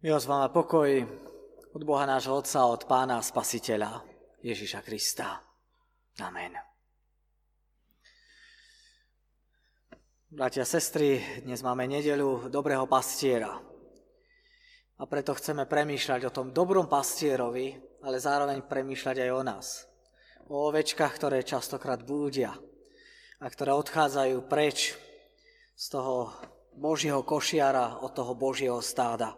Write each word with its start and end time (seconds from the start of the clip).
Milosť 0.00 0.32
vám 0.32 0.48
a 0.48 0.54
pokoj 0.56 0.88
od 1.76 1.82
Boha 1.84 2.08
nášho 2.08 2.32
Otca, 2.32 2.64
od 2.64 2.88
Pána 2.88 3.20
Spasiteľa 3.20 4.00
Ježiša 4.40 4.80
Krista. 4.80 5.44
Amen. 6.24 6.56
Bratia 10.32 10.64
a 10.64 10.72
sestry, 10.72 11.20
dnes 11.44 11.60
máme 11.60 11.84
nedelu 11.84 12.48
dobrého 12.48 12.88
pastiera. 12.88 13.60
A 14.96 15.04
preto 15.04 15.36
chceme 15.36 15.68
premýšľať 15.68 16.32
o 16.32 16.32
tom 16.32 16.56
dobrom 16.56 16.88
pastierovi, 16.88 18.00
ale 18.00 18.16
zároveň 18.16 18.64
premýšľať 18.64 19.28
aj 19.28 19.30
o 19.36 19.42
nás. 19.44 19.84
O 20.48 20.64
ovečkách, 20.72 21.12
ktoré 21.12 21.44
častokrát 21.44 22.00
búdia 22.00 22.56
a 23.36 23.46
ktoré 23.52 23.76
odchádzajú 23.76 24.48
preč 24.48 24.96
z 25.76 25.86
toho 25.92 26.32
Božieho 26.72 27.20
košiara, 27.20 28.00
od 28.00 28.16
toho 28.16 28.32
Božieho 28.32 28.80
stáda 28.80 29.36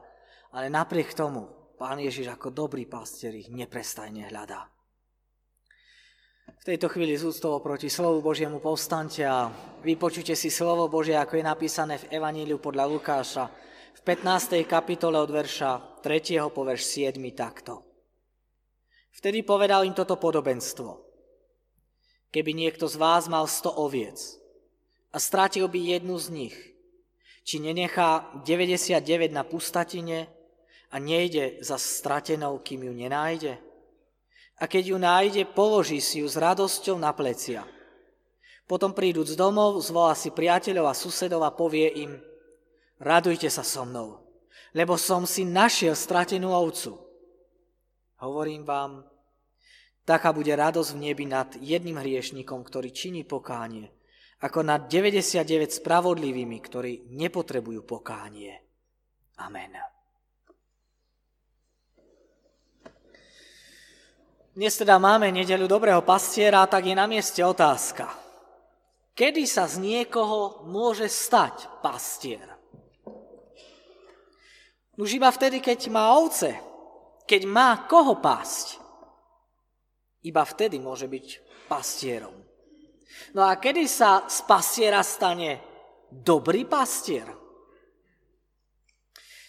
ale 0.53 0.69
napriek 0.69 1.17
tomu 1.17 1.49
pán 1.81 1.99
Ježiš 1.99 2.31
ako 2.31 2.53
dobrý 2.53 2.87
pastier 2.87 3.35
ich 3.35 3.51
neprestajne 3.51 4.29
hľadá. 4.31 4.69
V 6.63 6.65
tejto 6.71 6.87
chvíli 6.87 7.19
z 7.19 7.27
úctovo 7.27 7.59
proti 7.59 7.91
slovu 7.91 8.23
Božiemu 8.23 8.63
povstante 8.63 9.27
a 9.27 9.51
vypočujte 9.83 10.39
si 10.39 10.47
slovo 10.47 10.87
Božie, 10.87 11.19
ako 11.19 11.41
je 11.41 11.45
napísané 11.45 11.99
v 11.99 12.23
Evaníliu 12.23 12.63
podľa 12.63 12.87
Lukáša 12.87 13.45
v 13.99 14.01
15. 14.07 14.63
kapitole 14.63 15.19
od 15.19 15.27
verša 15.27 16.03
3. 16.07 16.39
po 16.55 16.63
verš 16.63 16.83
7 17.11 17.19
takto. 17.35 17.83
Vtedy 19.11 19.43
povedal 19.43 19.83
im 19.83 19.95
toto 19.95 20.15
podobenstvo. 20.15 21.03
Keby 22.31 22.55
niekto 22.55 22.87
z 22.87 22.95
vás 22.95 23.27
mal 23.27 23.51
100 23.51 23.83
oviec 23.83 24.19
a 25.11 25.19
strátil 25.19 25.67
by 25.67 25.99
jednu 25.99 26.15
z 26.17 26.27
nich, 26.31 26.57
či 27.43 27.59
nenechá 27.59 28.39
99 28.47 29.35
na 29.35 29.43
pustatine 29.43 30.31
a 30.93 31.01
nejde 31.01 31.65
za 31.65 31.81
stratenou, 31.81 32.61
kým 32.61 32.85
ju 32.85 32.93
nenájde? 32.93 33.57
A 34.61 34.69
keď 34.69 34.95
ju 34.95 34.99
nájde, 35.01 35.43
položí 35.49 35.99
si 35.99 36.21
ju 36.21 36.29
s 36.29 36.37
radosťou 36.37 37.01
na 37.01 37.11
plecia. 37.17 37.65
Potom 38.69 38.95
prídu 38.95 39.27
z 39.27 39.35
domov, 39.35 39.81
zvolá 39.83 40.15
si 40.15 40.31
priateľov 40.31 40.87
a 40.87 40.95
susedov 40.95 41.43
a 41.43 41.51
povie 41.51 42.07
im, 42.07 42.13
radujte 43.03 43.51
sa 43.51 43.67
so 43.67 43.83
mnou, 43.83 44.23
lebo 44.77 44.95
som 44.95 45.27
si 45.27 45.43
našiel 45.43 45.99
stratenú 45.99 46.55
ovcu. 46.55 46.95
Hovorím 48.23 48.63
vám, 48.63 49.03
taká 50.07 50.31
bude 50.31 50.55
radosť 50.55 50.95
v 50.95 51.03
nebi 51.11 51.27
nad 51.27 51.59
jedným 51.59 51.99
hriešnikom, 51.99 52.63
ktorý 52.63 52.95
činí 52.95 53.27
pokánie, 53.27 53.91
ako 54.39 54.63
nad 54.63 54.87
99 54.87 55.83
spravodlivými, 55.83 56.59
ktorí 56.63 57.11
nepotrebujú 57.11 57.83
pokánie. 57.83 58.63
Amen. 59.43 59.92
Dnes 64.53 64.77
teda 64.77 65.01
máme 65.01 65.33
nedelu 65.33 65.65
dobrého 65.65 66.05
pastiera, 66.05 66.69
tak 66.69 66.85
je 66.85 66.93
na 66.93 67.09
mieste 67.09 67.41
otázka. 67.41 68.05
Kedy 69.17 69.49
sa 69.49 69.65
z 69.65 69.81
niekoho 69.81 70.69
môže 70.69 71.09
stať 71.09 71.81
pastier? 71.81 72.45
Už 75.01 75.09
iba 75.17 75.33
vtedy, 75.33 75.65
keď 75.65 75.89
má 75.89 76.13
ovce, 76.21 76.53
keď 77.25 77.49
má 77.49 77.89
koho 77.89 78.21
pásť. 78.21 78.77
Iba 80.21 80.45
vtedy 80.45 80.77
môže 80.77 81.09
byť 81.09 81.27
pastierom. 81.73 82.37
No 83.33 83.49
a 83.49 83.57
kedy 83.57 83.89
sa 83.89 84.29
z 84.29 84.45
pastiera 84.45 85.01
stane 85.01 85.65
dobrý 86.13 86.69
pastier? 86.69 87.25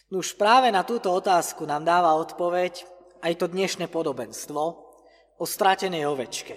Už 0.07 0.39
práve 0.39 0.71
na 0.71 0.87
túto 0.87 1.11
otázku 1.11 1.67
nám 1.67 1.83
dáva 1.83 2.15
odpoveď 2.15 2.87
aj 3.19 3.33
to 3.35 3.51
dnešné 3.51 3.91
podobenstvo, 3.91 4.82
o 5.43 5.45
stratenej 5.45 6.07
ovečke. 6.07 6.55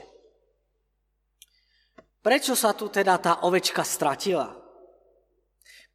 Prečo 2.22 2.54
sa 2.54 2.70
tu 2.70 2.86
teda 2.86 3.18
tá 3.18 3.32
ovečka 3.42 3.82
stratila? 3.82 4.54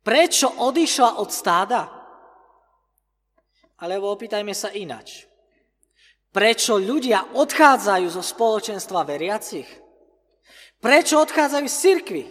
Prečo 0.03 0.51
odišla 0.59 1.23
od 1.23 1.29
stáda? 1.31 1.87
Alebo 3.79 4.11
opýtajme 4.11 4.51
sa 4.51 4.75
inač. 4.75 5.23
Prečo 6.35 6.79
ľudia 6.79 7.31
odchádzajú 7.35 8.07
zo 8.11 8.23
spoločenstva 8.23 9.07
veriacich? 9.07 9.67
Prečo 10.79 11.19
odchádzajú 11.23 11.67
z 11.67 11.75
cirkvy? 11.79 12.23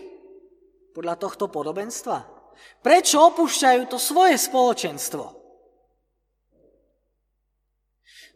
Podľa 0.92 1.14
tohto 1.16 1.48
podobenstva. 1.48 2.24
Prečo 2.84 3.16
opúšťajú 3.32 3.82
to 3.88 3.96
svoje 3.96 4.36
spoločenstvo? 4.36 5.24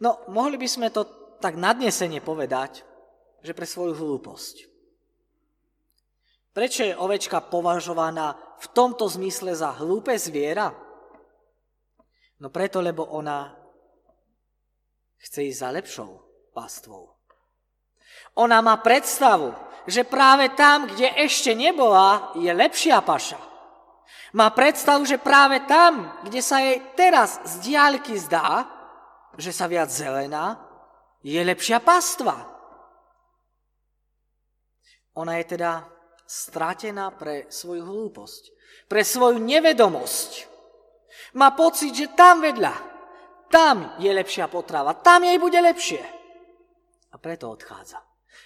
No, 0.01 0.25
mohli 0.29 0.57
by 0.61 0.69
sme 0.69 0.89
to 0.93 1.24
tak 1.45 1.61
nadnesenie 1.61 2.25
povedať, 2.25 2.81
že 3.45 3.53
pre 3.53 3.69
svoju 3.69 3.93
hlúposť. 3.93 4.65
Prečo 6.57 6.89
je 6.89 6.97
ovečka 6.97 7.45
považovaná 7.45 8.33
v 8.57 8.67
tomto 8.73 9.05
zmysle 9.05 9.53
za 9.53 9.77
hlúpe 9.77 10.17
zviera? 10.17 10.73
No 12.41 12.49
preto, 12.49 12.81
lebo 12.81 13.05
ona 13.13 13.53
chce 15.21 15.53
ísť 15.53 15.61
za 15.61 15.69
lepšou 15.69 16.11
pastvou. 16.57 17.13
Ona 18.41 18.65
má 18.65 18.81
predstavu, 18.81 19.53
že 19.85 20.09
práve 20.09 20.49
tam, 20.57 20.89
kde 20.89 21.13
ešte 21.21 21.53
nebola, 21.53 22.33
je 22.41 22.49
lepšia 22.49 23.05
paša. 23.05 23.37
Má 24.33 24.49
predstavu, 24.49 25.05
že 25.05 25.21
práve 25.21 25.61
tam, 25.69 26.09
kde 26.25 26.41
sa 26.41 26.65
jej 26.65 26.81
teraz 26.97 27.37
z 27.45 27.69
diaľky 27.69 28.17
zdá, 28.17 28.65
že 29.37 29.53
sa 29.53 29.69
viac 29.69 29.93
zelená, 29.93 30.64
je 31.25 31.41
lepšia 31.41 31.81
pastva. 31.81 32.37
Ona 35.17 35.41
je 35.41 35.57
teda 35.57 35.89
stratená 36.29 37.09
pre 37.17 37.49
svoju 37.49 37.81
hlúposť, 37.81 38.43
pre 38.93 39.01
svoju 39.01 39.41
nevedomosť. 39.41 40.53
Má 41.41 41.57
pocit, 41.57 41.97
že 41.97 42.13
tam 42.13 42.45
vedľa, 42.45 42.75
tam 43.49 43.97
je 43.97 44.11
lepšia 44.11 44.51
potrava, 44.53 44.99
tam 45.01 45.25
jej 45.25 45.39
bude 45.41 45.57
lepšie. 45.57 46.03
A 47.15 47.17
preto 47.17 47.49
odchádza. 47.49 48.03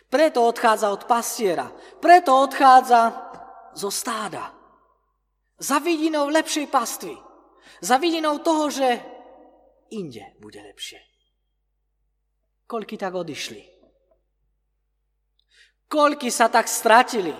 Preto 0.08 0.44
odchádza 0.44 0.92
od 0.92 1.04
pastiera, 1.08 1.68
preto 2.00 2.36
odchádza 2.36 3.00
zo 3.72 3.90
stáda. 3.90 4.52
Za 5.58 5.82
vidinou 5.82 6.28
lepšej 6.28 6.70
pastvy. 6.70 7.16
Za 7.80 7.96
vidinou 7.98 8.38
toho, 8.38 8.70
že 8.70 9.00
inde 9.90 10.36
bude 10.38 10.60
lepšie. 10.62 11.07
Koľky 12.68 13.00
tak 13.00 13.16
odišli? 13.16 13.64
Koľky 15.88 16.28
sa 16.28 16.52
tak 16.52 16.68
stratili? 16.68 17.32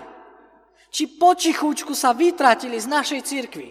Či 0.89 1.21
počichúčku 1.21 1.93
sa 1.93 2.17
vytratili 2.17 2.81
z 2.81 2.89
našej 2.89 3.21
cirkvi? 3.21 3.69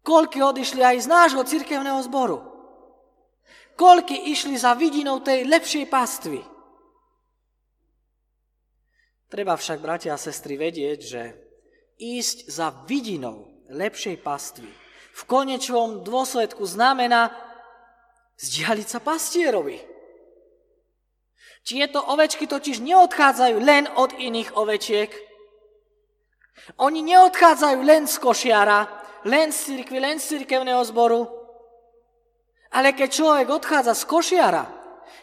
Koľky 0.00 0.40
odišli 0.40 0.80
aj 0.80 1.04
z 1.04 1.06
nášho 1.12 1.44
cirkevného 1.44 2.00
zboru? 2.08 2.40
Koľky 3.76 4.32
išli 4.32 4.56
za 4.56 4.72
vidinou 4.72 5.20
tej 5.20 5.44
lepšej 5.44 5.84
pastvy? 5.92 6.40
Treba 9.28 9.60
však, 9.60 9.84
bratia 9.84 10.16
a 10.16 10.18
sestry, 10.18 10.56
vedieť, 10.56 10.98
že 11.04 11.22
ísť 12.00 12.48
za 12.48 12.72
vidinou 12.88 13.44
lepšej 13.68 14.24
pastvy 14.24 14.88
v 15.18 15.22
konečnom 15.26 16.06
dôsledku 16.06 16.62
znamená 16.62 17.34
Zdialiť 18.38 18.86
sa 18.86 19.02
pastierovi. 19.02 19.82
Tieto 21.66 22.00
ovečky 22.00 22.46
totiž 22.46 22.80
neodchádzajú 22.80 23.56
len 23.58 23.90
od 23.98 24.14
iných 24.14 24.54
ovečiek. 24.54 25.10
Oni 26.78 27.02
neodchádzajú 27.02 27.78
len 27.82 28.06
z 28.06 28.16
košiara, 28.22 28.80
len 29.26 29.50
z 29.50 29.58
cirkvi, 29.74 29.98
len 29.98 30.16
z 30.22 30.38
cirkevného 30.38 30.80
zboru. 30.86 31.26
Ale 32.72 32.94
keď 32.94 33.08
človek 33.10 33.48
odchádza 33.50 33.92
z 33.98 34.04
košiara, 34.06 34.64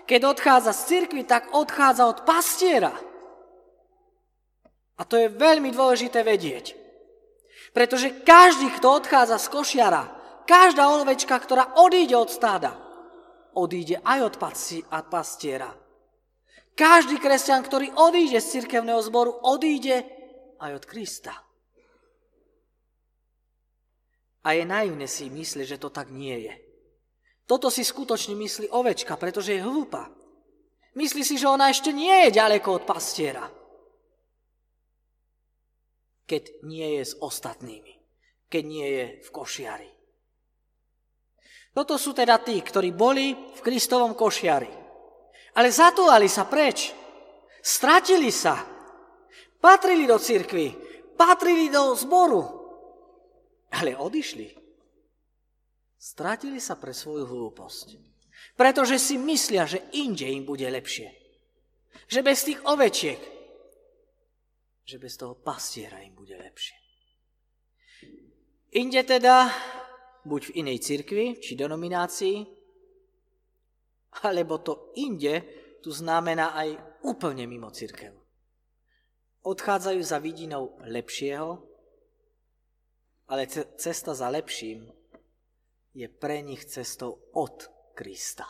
keď 0.05 0.21
odchádza 0.35 0.75
z 0.75 0.81
cirkvi, 0.85 1.23
tak 1.23 1.55
odchádza 1.55 2.05
od 2.05 2.27
pastiera. 2.27 2.93
A 4.95 5.01
to 5.07 5.17
je 5.17 5.33
veľmi 5.33 5.71
dôležité 5.73 6.21
vedieť. 6.21 6.77
Pretože 7.73 8.21
každý, 8.21 8.69
kto 8.75 9.01
odchádza 9.01 9.39
z 9.39 9.47
košiara, 9.49 10.03
každá 10.45 10.93
ovečka, 10.93 11.35
ktorá 11.41 11.79
odíde 11.81 12.15
od 12.15 12.29
stáda, 12.29 12.84
odíde 13.55 14.03
aj 14.03 14.19
od 14.27 14.35
pastiera. 15.07 15.71
Každý 16.75 17.23
kresťan, 17.23 17.63
ktorý 17.63 17.95
odíde 17.95 18.43
z 18.43 18.59
cirkevného 18.59 18.99
zboru, 18.99 19.31
odíde 19.47 20.03
aj 20.59 20.71
od 20.75 20.83
Krista. 20.83 21.33
A 24.43 24.53
je 24.53 24.67
naivné 24.67 25.07
si 25.07 25.31
myslieť, 25.31 25.79
že 25.79 25.81
to 25.81 25.89
tak 25.89 26.11
nie 26.11 26.51
je. 26.51 26.53
Toto 27.47 27.71
si 27.71 27.81
skutočne 27.81 28.35
myslí 28.35 28.69
ovečka, 28.75 29.15
pretože 29.15 29.55
je 29.55 29.63
hlúpa. 29.63 30.11
Myslí 30.99 31.23
si, 31.23 31.39
že 31.39 31.47
ona 31.47 31.71
ešte 31.71 31.95
nie 31.95 32.27
je 32.27 32.35
ďaleko 32.35 32.81
od 32.81 32.83
pastiera. 32.83 33.47
Keď 36.27 36.65
nie 36.67 36.99
je 36.99 37.03
s 37.05 37.13
ostatnými. 37.15 37.93
Keď 38.51 38.63
nie 38.67 38.87
je 38.89 39.05
v 39.23 39.29
košiari. 39.31 39.94
Toto 41.75 41.99
sú 41.99 42.15
teda 42.15 42.39
tí, 42.39 42.63
ktorí 42.63 42.95
boli 42.95 43.35
v 43.35 43.59
Kristovom 43.59 44.15
košiari. 44.15 44.71
Ale 45.59 45.67
zatúvali 45.67 46.31
sa 46.31 46.47
preč. 46.47 46.95
Stratili 47.59 48.31
sa. 48.31 48.63
Patrili 49.59 50.07
do 50.07 50.15
cirkvy. 50.15 50.71
Patrili 51.19 51.67
do 51.67 51.91
zboru. 51.91 52.43
Ale 53.75 53.99
odišli. 53.99 54.55
Stratili 55.99 56.63
sa 56.63 56.79
pre 56.79 56.95
svoju 56.95 57.27
hlúposť. 57.27 57.99
Pretože 58.55 58.95
si 58.95 59.19
myslia, 59.19 59.67
že 59.67 59.91
inde 59.99 60.31
im 60.31 60.47
bude 60.47 60.63
lepšie. 60.63 61.11
Že 62.07 62.19
bez 62.23 62.39
tých 62.47 62.59
ovečiek, 62.63 63.19
že 64.85 64.95
bez 64.95 65.19
toho 65.19 65.35
pastiera 65.35 65.99
im 66.05 66.15
bude 66.15 66.39
lepšie. 66.39 66.77
Inde 68.79 69.01
teda, 69.03 69.49
buď 70.25 70.41
v 70.49 70.55
inej 70.65 70.77
cirkvi 70.81 71.25
či 71.37 71.53
denominácii, 71.53 72.37
alebo 74.25 74.59
to 74.59 74.91
inde 74.97 75.45
tu 75.85 75.93
znamená 75.93 76.57
aj 76.57 76.69
úplne 77.05 77.45
mimo 77.45 77.69
cirkev. 77.69 78.17
Odchádzajú 79.45 80.01
za 80.01 80.17
vidinou 80.17 80.81
lepšieho, 80.81 81.61
ale 83.29 83.45
cesta 83.77 84.17
za 84.17 84.29
lepším 84.33 84.89
je 85.93 86.09
pre 86.09 86.41
nich 86.41 86.65
cestou 86.65 87.29
od 87.37 87.69
Krista. 87.93 88.49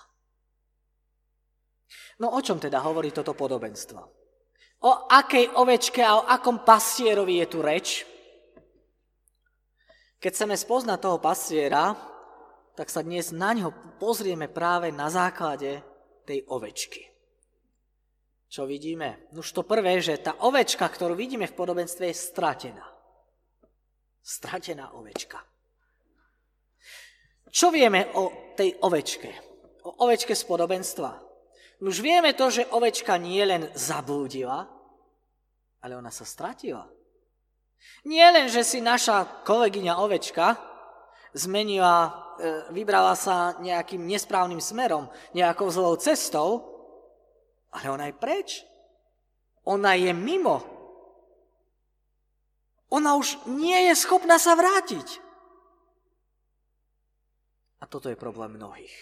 No 2.23 2.31
o 2.33 2.39
čom 2.39 2.57
teda 2.57 2.79
hovorí 2.81 3.11
toto 3.11 3.35
podobenstvo? 3.35 3.99
O 4.87 4.91
akej 5.11 5.59
ovečke 5.59 6.01
a 6.01 6.23
o 6.23 6.27
akom 6.27 6.63
pastierovi 6.63 7.43
je 7.43 7.47
tu 7.51 7.59
reč? 7.59 8.14
Keď 10.25 10.33
chceme 10.33 10.57
spoznať 10.57 11.05
toho 11.05 11.21
pastiera, 11.21 11.93
tak 12.73 12.89
sa 12.89 13.05
dnes 13.05 13.29
na 13.29 13.53
ňo 13.53 13.69
pozrieme 14.01 14.49
práve 14.49 14.89
na 14.89 15.05
základe 15.05 15.85
tej 16.25 16.41
ovečky. 16.49 17.05
Čo 18.49 18.65
vidíme? 18.65 19.29
Už 19.37 19.53
to 19.53 19.61
prvé, 19.61 20.01
že 20.01 20.17
tá 20.17 20.33
ovečka, 20.41 20.89
ktorú 20.89 21.13
vidíme 21.13 21.45
v 21.45 21.53
podobenstve, 21.53 22.09
je 22.09 22.17
stratená. 22.17 22.89
Stratená 24.25 24.97
ovečka. 24.97 25.45
Čo 27.53 27.69
vieme 27.69 28.09
o 28.17 28.57
tej 28.57 28.81
ovečke? 28.81 29.29
O 29.85 30.09
ovečke 30.09 30.33
z 30.33 30.41
podobenstva. 30.41 31.21
Už 31.85 32.01
vieme 32.01 32.33
to, 32.33 32.49
že 32.49 32.73
ovečka 32.73 33.21
nie 33.21 33.45
len 33.45 33.69
zablúdila, 33.77 34.65
ale 35.85 35.93
ona 35.93 36.09
sa 36.09 36.25
stratila. 36.25 36.94
Nie 38.05 38.29
len, 38.29 38.49
že 38.49 38.61
si 38.61 38.79
naša 38.81 39.45
kolegyňa 39.45 39.97
ovečka 39.97 40.57
zmenila, 41.33 41.95
e, 42.05 42.09
vybrala 42.71 43.17
sa 43.17 43.57
nejakým 43.57 44.05
nesprávnym 44.05 44.61
smerom, 44.61 45.09
nejakou 45.33 45.67
zlou 45.73 45.97
cestou, 45.97 46.63
ale 47.73 47.91
ona 47.91 48.05
je 48.07 48.15
preč. 48.15 48.49
Ona 49.65 49.97
je 49.97 50.13
mimo. 50.13 50.61
Ona 52.93 53.17
už 53.17 53.49
nie 53.49 53.89
je 53.89 53.93
schopná 53.97 54.37
sa 54.37 54.53
vrátiť. 54.53 55.19
A 57.81 57.89
toto 57.89 58.07
je 58.07 58.15
problém 58.15 58.55
mnohých. 58.55 58.93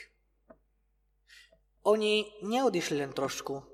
Oni 1.84 2.32
neodišli 2.42 3.04
len 3.04 3.12
trošku. 3.12 3.73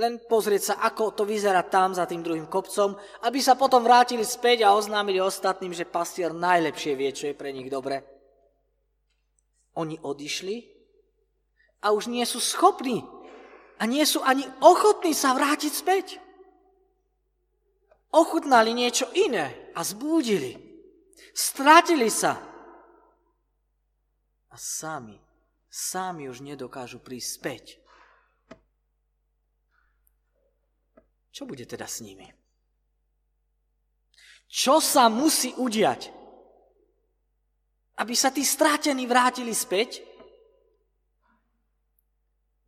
Len 0.00 0.24
pozrieť 0.24 0.62
sa, 0.72 0.74
ako 0.80 1.12
to 1.12 1.22
vyzerá 1.28 1.60
tam 1.68 1.92
za 1.92 2.08
tým 2.08 2.24
druhým 2.24 2.48
kopcom, 2.48 2.96
aby 3.28 3.38
sa 3.44 3.60
potom 3.60 3.84
vrátili 3.84 4.24
späť 4.24 4.64
a 4.64 4.72
oznámili 4.72 5.20
ostatným, 5.20 5.76
že 5.76 5.84
pastier 5.84 6.32
najlepšie 6.32 6.96
vie, 6.96 7.10
čo 7.12 7.28
je 7.28 7.36
pre 7.36 7.52
nich 7.52 7.68
dobre. 7.68 8.00
Oni 9.76 10.00
odišli 10.00 10.64
a 11.84 11.92
už 11.92 12.08
nie 12.08 12.24
sú 12.24 12.40
schopní 12.40 13.04
a 13.76 13.84
nie 13.84 14.04
sú 14.08 14.24
ani 14.24 14.48
ochotní 14.64 15.12
sa 15.12 15.36
vrátiť 15.36 15.72
späť. 15.72 16.06
Ochutnali 18.12 18.72
niečo 18.72 19.08
iné 19.12 19.72
a 19.76 19.84
zbúdili. 19.84 20.56
Stratili 21.32 22.08
sa 22.12 22.40
a 24.52 24.56
sami, 24.56 25.16
sami 25.72 26.28
už 26.28 26.44
nedokážu 26.44 27.00
prísť 27.00 27.28
späť. 27.32 27.64
Čo 31.32 31.48
bude 31.48 31.64
teda 31.64 31.88
s 31.88 32.04
nimi? 32.04 32.28
Čo 34.52 34.84
sa 34.84 35.08
musí 35.08 35.56
udiať, 35.56 36.12
aby 37.96 38.12
sa 38.12 38.28
tí 38.28 38.44
strátení 38.44 39.08
vrátili 39.08 39.56
späť? 39.56 40.04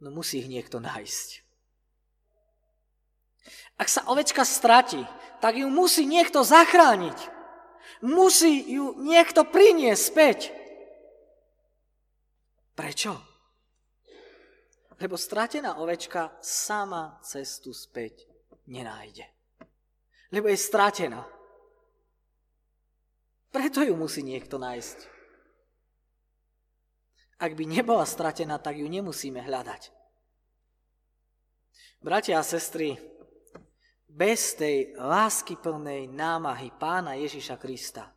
No 0.00 0.08
musí 0.08 0.40
ich 0.40 0.48
niekto 0.48 0.80
nájsť. 0.80 1.44
Ak 3.76 3.92
sa 3.92 4.08
ovečka 4.08 4.48
stratí, 4.48 5.04
tak 5.44 5.60
ju 5.60 5.68
musí 5.68 6.08
niekto 6.08 6.40
zachrániť. 6.40 7.18
Musí 8.00 8.64
ju 8.64 8.96
niekto 9.04 9.44
priniesť 9.44 10.02
späť. 10.08 10.38
Prečo? 12.72 13.12
Lebo 14.96 15.20
stratená 15.20 15.76
ovečka 15.76 16.32
sama 16.40 17.20
cestu 17.20 17.76
späť 17.76 18.33
nenájde. 18.66 19.24
Lebo 20.32 20.48
je 20.48 20.58
stratená. 20.58 21.22
Preto 23.54 23.86
ju 23.86 23.94
musí 23.94 24.26
niekto 24.26 24.58
nájsť. 24.58 24.98
Ak 27.38 27.54
by 27.54 27.64
nebola 27.66 28.02
stratená, 28.02 28.58
tak 28.58 28.78
ju 28.78 28.86
nemusíme 28.88 29.38
hľadať. 29.38 29.94
Bratia 32.02 32.40
a 32.40 32.44
sestry, 32.44 32.98
bez 34.04 34.54
tej 34.54 34.94
láskyplnej 34.94 36.06
námahy 36.06 36.70
pána 36.76 37.16
Ježiša 37.18 37.56
Krista 37.58 38.14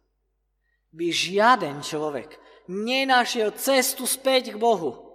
by 0.94 1.08
žiaden 1.10 1.82
človek 1.82 2.38
nenašiel 2.70 3.56
cestu 3.56 4.06
späť 4.06 4.54
k 4.54 4.58
Bohu. 4.60 5.08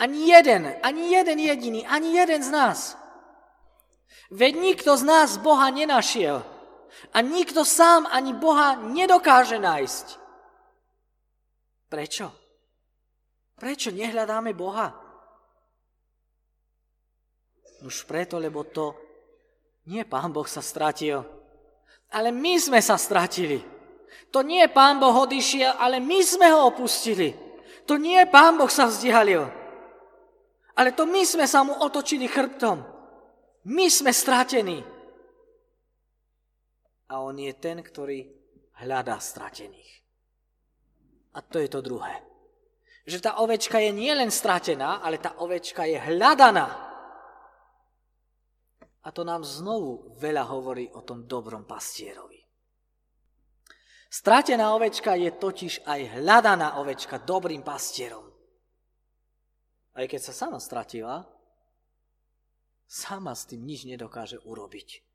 Ani 0.00 0.32
jeden, 0.32 0.66
ani 0.80 1.12
jeden 1.12 1.38
jediný, 1.38 1.80
ani 1.86 2.16
jeden 2.16 2.40
z 2.40 2.50
nás. 2.50 2.80
Veď 4.30 4.52
nikto 4.58 4.94
z 4.94 5.02
nás 5.02 5.38
Boha 5.38 5.70
nenašiel. 5.70 6.42
A 7.14 7.18
nikto 7.22 7.62
sám 7.66 8.06
ani 8.10 8.34
Boha 8.34 8.78
nedokáže 8.78 9.58
nájsť. 9.58 10.06
Prečo? 11.90 12.30
Prečo 13.58 13.90
nehľadáme 13.90 14.54
Boha? 14.54 14.94
Už 17.82 18.04
preto, 18.04 18.38
lebo 18.38 18.64
to 18.68 18.94
nie 19.88 20.04
Pán 20.04 20.30
Boh 20.30 20.46
sa 20.46 20.60
stratil, 20.60 21.24
ale 22.12 22.30
my 22.30 22.54
sme 22.60 22.80
sa 22.84 23.00
stratili. 23.00 23.58
To 24.30 24.44
nie 24.44 24.62
Pán 24.70 25.00
Boh 25.00 25.14
odišiel, 25.26 25.80
ale 25.80 25.98
my 25.98 26.20
sme 26.22 26.46
ho 26.52 26.70
opustili. 26.70 27.32
To 27.88 27.96
nie 27.98 28.20
Pán 28.28 28.60
Boh 28.60 28.70
sa 28.70 28.86
vzdialil, 28.86 29.48
ale 30.76 30.90
to 30.94 31.08
my 31.08 31.22
sme 31.26 31.48
sa 31.48 31.64
mu 31.66 31.74
otočili 31.80 32.28
chrbtom. 32.30 32.99
My 33.64 33.92
sme 33.92 34.12
stratení. 34.14 34.80
A 37.10 37.20
on 37.20 37.36
je 37.36 37.52
ten, 37.58 37.82
ktorý 37.82 38.24
hľadá 38.80 39.18
stratených. 39.20 40.00
A 41.36 41.42
to 41.44 41.60
je 41.60 41.68
to 41.68 41.84
druhé. 41.84 42.22
Že 43.04 43.18
tá 43.20 43.32
ovečka 43.42 43.82
je 43.82 43.90
nielen 43.92 44.30
stratená, 44.30 45.02
ale 45.02 45.18
tá 45.18 45.36
ovečka 45.42 45.84
je 45.84 45.98
hľadaná. 45.98 46.68
A 49.00 49.08
to 49.10 49.24
nám 49.24 49.42
znovu 49.44 50.14
veľa 50.20 50.44
hovorí 50.48 50.88
o 50.92 51.02
tom 51.02 51.24
dobrom 51.26 51.64
pastierovi. 51.64 52.40
Stratená 54.10 54.74
ovečka 54.74 55.14
je 55.14 55.30
totiž 55.30 55.86
aj 55.86 56.18
hľadaná 56.18 56.82
ovečka 56.82 57.22
dobrým 57.22 57.62
pastierom. 57.62 58.26
Aj 59.94 60.06
keď 60.06 60.20
sa 60.20 60.34
sama 60.34 60.58
stratila, 60.58 61.26
sama 62.90 63.38
s 63.38 63.46
tým 63.46 63.62
nič 63.62 63.86
nedokáže 63.86 64.42
urobiť. 64.42 65.06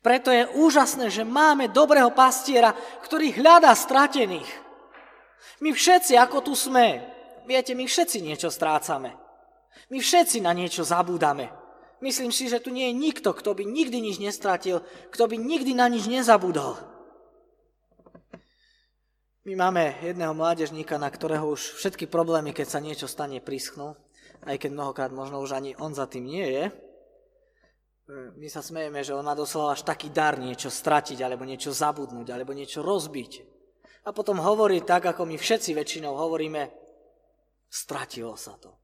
Preto 0.00 0.32
je 0.32 0.48
úžasné, 0.56 1.12
že 1.12 1.28
máme 1.28 1.68
dobrého 1.68 2.08
pastiera, 2.16 2.72
ktorý 3.04 3.36
hľadá 3.36 3.76
stratených. 3.76 4.48
My 5.60 5.70
všetci, 5.76 6.16
ako 6.16 6.40
tu 6.40 6.56
sme, 6.56 7.04
viete, 7.44 7.76
my 7.76 7.84
všetci 7.84 8.24
niečo 8.24 8.48
strácame. 8.48 9.12
My 9.92 10.00
všetci 10.00 10.40
na 10.40 10.56
niečo 10.56 10.82
zabúdame. 10.82 11.52
Myslím 12.02 12.34
si, 12.34 12.50
že 12.50 12.58
tu 12.58 12.74
nie 12.74 12.90
je 12.90 12.98
nikto, 12.98 13.30
kto 13.30 13.54
by 13.54 13.62
nikdy 13.62 14.02
nič 14.02 14.18
nestratil, 14.18 14.82
kto 15.14 15.28
by 15.28 15.36
nikdy 15.38 15.76
na 15.76 15.86
nič 15.86 16.10
nezabudol. 16.10 16.82
My 19.42 19.54
máme 19.58 19.98
jedného 20.02 20.34
mládežníka, 20.34 20.98
na 20.98 21.10
ktorého 21.10 21.46
už 21.50 21.78
všetky 21.78 22.06
problémy, 22.06 22.54
keď 22.54 22.66
sa 22.66 22.80
niečo 22.82 23.10
stane, 23.10 23.42
prischnú, 23.42 23.98
aj 24.42 24.56
keď 24.58 24.70
mnohokrát 24.74 25.10
možno 25.14 25.38
už 25.38 25.54
ani 25.54 25.78
on 25.78 25.94
za 25.94 26.10
tým 26.10 26.26
nie 26.26 26.46
je. 26.46 26.64
My 28.12 28.50
sa 28.50 28.60
smejeme, 28.60 29.00
že 29.06 29.14
on 29.14 29.24
má 29.24 29.32
doslova 29.32 29.78
až 29.78 29.86
taký 29.86 30.10
dar 30.10 30.36
niečo 30.36 30.68
stratiť, 30.68 31.22
alebo 31.22 31.46
niečo 31.46 31.70
zabudnúť, 31.70 32.28
alebo 32.34 32.52
niečo 32.52 32.82
rozbiť. 32.82 33.32
A 34.02 34.10
potom 34.10 34.42
hovorí 34.42 34.82
tak, 34.82 35.06
ako 35.06 35.22
my 35.24 35.38
všetci 35.38 35.70
väčšinou 35.78 36.18
hovoríme, 36.18 36.68
stratilo 37.70 38.34
sa 38.34 38.58
to. 38.58 38.74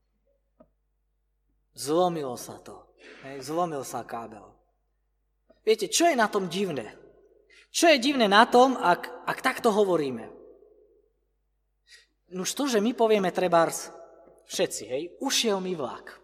Zlomilo 1.75 2.39
sa 2.39 2.63
to. 2.63 2.95
Hej, 3.27 3.51
zlomil 3.51 3.83
sa 3.83 4.07
kábel. 4.07 4.47
Viete, 5.67 5.91
čo 5.91 6.07
je 6.07 6.17
na 6.17 6.31
tom 6.31 6.47
divné? 6.47 6.95
Čo 7.69 7.93
je 7.93 8.01
divné 8.01 8.31
na 8.31 8.47
tom, 8.49 8.79
ak, 8.79 9.29
ak 9.29 9.39
takto 9.45 9.75
hovoríme? 9.75 10.31
Už 12.33 12.51
to, 12.55 12.65
že 12.71 12.81
my 12.81 12.95
povieme 12.95 13.29
trebárs 13.35 13.93
všetci, 14.49 14.83
hej, 14.89 15.03
ušiel 15.21 15.61
mi 15.61 15.77
vlak. 15.77 16.17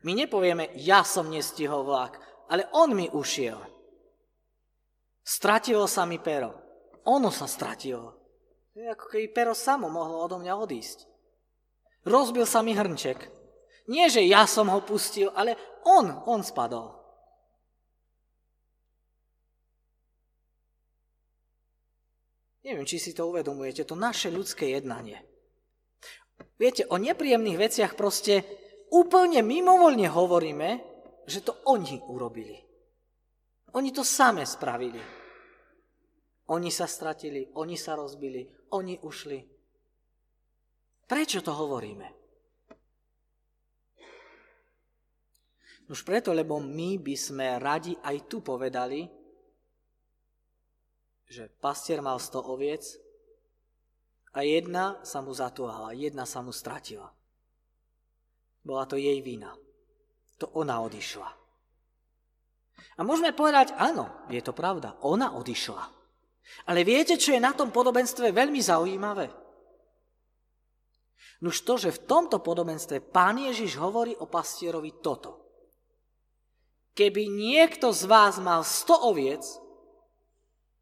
My 0.00 0.16
nepovieme, 0.16 0.72
ja 0.80 1.04
som 1.04 1.28
nestihol 1.28 1.84
vlak, 1.84 2.16
ale 2.48 2.66
on 2.72 2.96
mi 2.96 3.06
ušiel. 3.12 3.60
Stratilo 5.20 5.84
sa 5.84 6.08
mi 6.08 6.16
pero. 6.16 6.56
Ono 7.04 7.28
sa 7.28 7.44
stratilo. 7.44 8.16
Je 8.72 8.88
ako 8.88 9.06
keby 9.12 9.28
pero 9.30 9.52
samo 9.52 9.92
mohlo 9.92 10.24
odo 10.24 10.40
mňa 10.40 10.54
odísť. 10.56 11.04
Rozbil 12.08 12.48
sa 12.48 12.64
mi 12.64 12.72
hrnček. 12.72 13.28
Nie, 13.92 14.08
že 14.08 14.24
ja 14.24 14.48
som 14.48 14.72
ho 14.72 14.80
pustil, 14.80 15.28
ale 15.36 15.58
on, 15.84 16.24
on 16.24 16.40
spadol. 16.40 16.96
Neviem, 22.64 22.84
či 22.84 23.00
si 23.00 23.16
to 23.16 23.28
uvedomujete, 23.28 23.88
to 23.88 23.96
naše 23.96 24.28
ľudské 24.28 24.72
jednanie. 24.72 25.29
Viete, 26.60 26.84
o 26.92 27.00
nepríjemných 27.00 27.56
veciach 27.56 27.92
proste 27.96 28.44
úplne 28.92 29.40
mimovoľne 29.40 30.08
hovoríme, 30.12 30.68
že 31.24 31.40
to 31.40 31.56
oni 31.70 32.00
urobili. 32.10 32.58
Oni 33.78 33.94
to 33.94 34.02
same 34.02 34.42
spravili. 34.44 35.00
Oni 36.50 36.70
sa 36.74 36.90
stratili, 36.90 37.46
oni 37.54 37.78
sa 37.78 37.94
rozbili, 37.94 38.42
oni 38.74 38.98
ušli. 38.98 39.38
Prečo 41.06 41.38
to 41.46 41.54
hovoríme? 41.54 42.06
Už 45.90 46.06
preto, 46.06 46.30
lebo 46.30 46.58
my 46.62 47.02
by 47.02 47.14
sme 47.18 47.58
radi 47.58 47.94
aj 47.98 48.30
tu 48.30 48.42
povedali, 48.42 49.06
že 51.30 51.50
pastier 51.50 52.02
mal 52.02 52.18
100 52.18 52.42
oviec 52.46 52.82
a 54.30 54.46
jedna 54.46 55.02
sa 55.02 55.18
mu 55.18 55.34
zatúhala, 55.34 55.90
jedna 55.94 56.22
sa 56.22 56.38
mu 56.44 56.54
stratila. 56.54 57.10
Bola 58.62 58.84
to 58.86 58.94
jej 58.94 59.18
vina. 59.24 59.50
To 60.38 60.48
ona 60.56 60.80
odišla. 60.84 61.28
A 62.96 63.00
môžeme 63.04 63.32
povedať, 63.32 63.76
áno, 63.76 64.08
je 64.32 64.40
to 64.40 64.52
pravda, 64.52 64.96
ona 65.04 65.36
odišla. 65.36 65.84
Ale 66.68 66.84
viete, 66.84 67.16
čo 67.16 67.36
je 67.36 67.40
na 67.40 67.52
tom 67.52 67.72
podobenstve 67.72 68.32
veľmi 68.32 68.60
zaujímavé? 68.60 69.28
Nuž 71.40 71.64
to, 71.64 71.80
že 71.80 71.96
v 71.96 72.04
tomto 72.04 72.44
podobenstve 72.44 73.00
pán 73.00 73.40
Ježiš 73.40 73.80
hovorí 73.80 74.12
o 74.20 74.28
pastierovi 74.28 75.00
toto. 75.00 75.40
Keby 76.92 77.32
niekto 77.32 77.96
z 77.96 78.04
vás 78.04 78.36
mal 78.36 78.60
100 78.60 79.08
oviec 79.08 79.44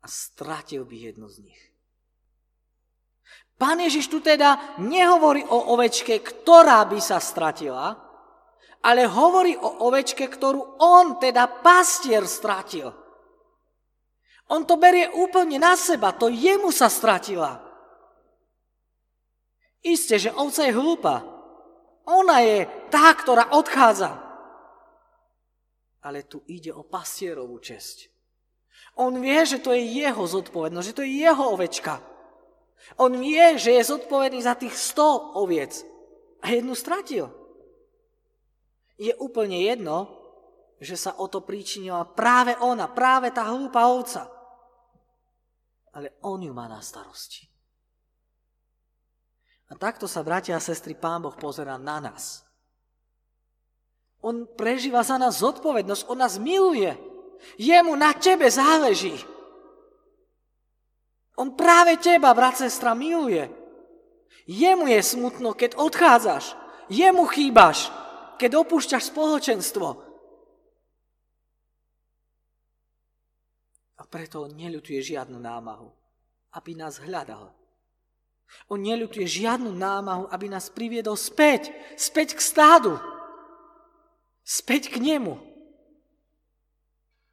a 0.02 0.07
stratil 0.11 0.83
by 0.83 0.97
jednu 1.14 1.31
z 1.31 1.47
nich. 1.47 1.62
Pán 3.59 3.83
Ježiš 3.83 4.07
tu 4.07 4.23
teda 4.23 4.79
nehovorí 4.79 5.43
o 5.43 5.75
ovečke, 5.75 6.23
ktorá 6.23 6.87
by 6.87 7.03
sa 7.03 7.19
stratila, 7.19 7.91
ale 8.87 9.03
hovorí 9.11 9.59
o 9.59 9.83
ovečke, 9.91 10.31
ktorú 10.31 10.79
on, 10.79 11.19
teda 11.19 11.50
pastier, 11.59 12.23
stratil. 12.23 12.95
On 14.55 14.62
to 14.62 14.79
berie 14.79 15.11
úplne 15.11 15.59
na 15.59 15.75
seba, 15.75 16.15
to 16.15 16.31
jemu 16.31 16.71
sa 16.71 16.87
stratila. 16.87 17.59
Isté, 19.83 20.23
že 20.23 20.35
ovca 20.35 20.62
je 20.62 20.73
hlúpa. 20.79 21.27
Ona 22.07 22.41
je 22.41 22.65
tá, 22.88 23.11
ktorá 23.12 23.59
odchádza. 23.59 24.17
Ale 26.07 26.25
tu 26.25 26.47
ide 26.47 26.71
o 26.71 26.87
pastierovú 26.87 27.59
česť. 27.59 28.09
On 29.03 29.12
vie, 29.19 29.43
že 29.45 29.59
to 29.59 29.75
je 29.75 29.83
jeho 29.83 30.23
zodpovednosť, 30.25 30.87
že 30.87 30.97
to 30.97 31.03
je 31.03 31.12
jeho 31.27 31.45
ovečka. 31.53 32.00
On 32.97 33.12
vie, 33.12 33.58
že 33.58 33.75
je 33.75 33.90
zodpovedný 33.90 34.40
za 34.42 34.54
tých 34.54 34.75
100 34.75 35.38
oviec 35.38 35.85
a 36.40 36.54
jednu 36.54 36.73
stratil. 36.73 37.28
Je 38.99 39.14
úplne 39.18 39.62
jedno, 39.62 40.11
že 40.78 40.94
sa 40.94 41.18
o 41.18 41.26
to 41.26 41.42
príčinila 41.42 42.06
práve 42.06 42.54
ona, 42.58 42.87
práve 42.87 43.35
tá 43.35 43.50
hlúpa 43.50 43.87
ovca. 43.87 44.30
Ale 45.94 46.14
on 46.23 46.38
ju 46.42 46.54
má 46.54 46.70
na 46.70 46.78
starosti. 46.78 47.50
A 49.68 49.76
takto 49.76 50.08
sa, 50.08 50.25
bratia 50.25 50.56
a 50.56 50.64
sestry, 50.64 50.97
Pán 50.97 51.20
Boh 51.20 51.35
pozera 51.37 51.76
na 51.76 52.00
nás. 52.00 52.47
On 54.25 54.49
prežíva 54.49 55.04
za 55.04 55.20
nás 55.20 55.38
zodpovednosť, 55.38 56.08
on 56.11 56.18
nás 56.18 56.40
miluje. 56.40 56.90
Jemu 57.54 57.94
na 57.94 58.11
tebe 58.16 58.50
záleží. 58.50 59.14
On 61.38 61.54
práve 61.54 61.95
teba, 62.02 62.35
brat, 62.35 62.59
sestra, 62.59 62.99
miluje. 62.99 63.47
Jemu 64.50 64.90
je 64.90 65.00
smutno, 65.07 65.54
keď 65.54 65.78
odchádzaš. 65.78 66.59
Jemu 66.90 67.30
chýbaš, 67.30 67.95
keď 68.42 68.66
opúšťaš 68.66 69.14
spoločenstvo. 69.14 69.88
A 73.99 74.02
preto 74.11 74.50
on 74.50 74.52
neľutuje 74.57 74.99
žiadnu 74.99 75.38
námahu, 75.38 75.87
aby 76.59 76.75
nás 76.75 76.99
hľadal. 76.99 77.54
On 78.66 78.80
neľutuje 78.80 79.28
žiadnu 79.28 79.71
námahu, 79.71 80.26
aby 80.33 80.50
nás 80.50 80.73
priviedol 80.73 81.14
späť, 81.14 81.71
späť 81.95 82.35
k 82.35 82.40
stádu, 82.40 82.97
späť 84.42 84.88
k 84.90 84.97
nemu, 84.97 85.37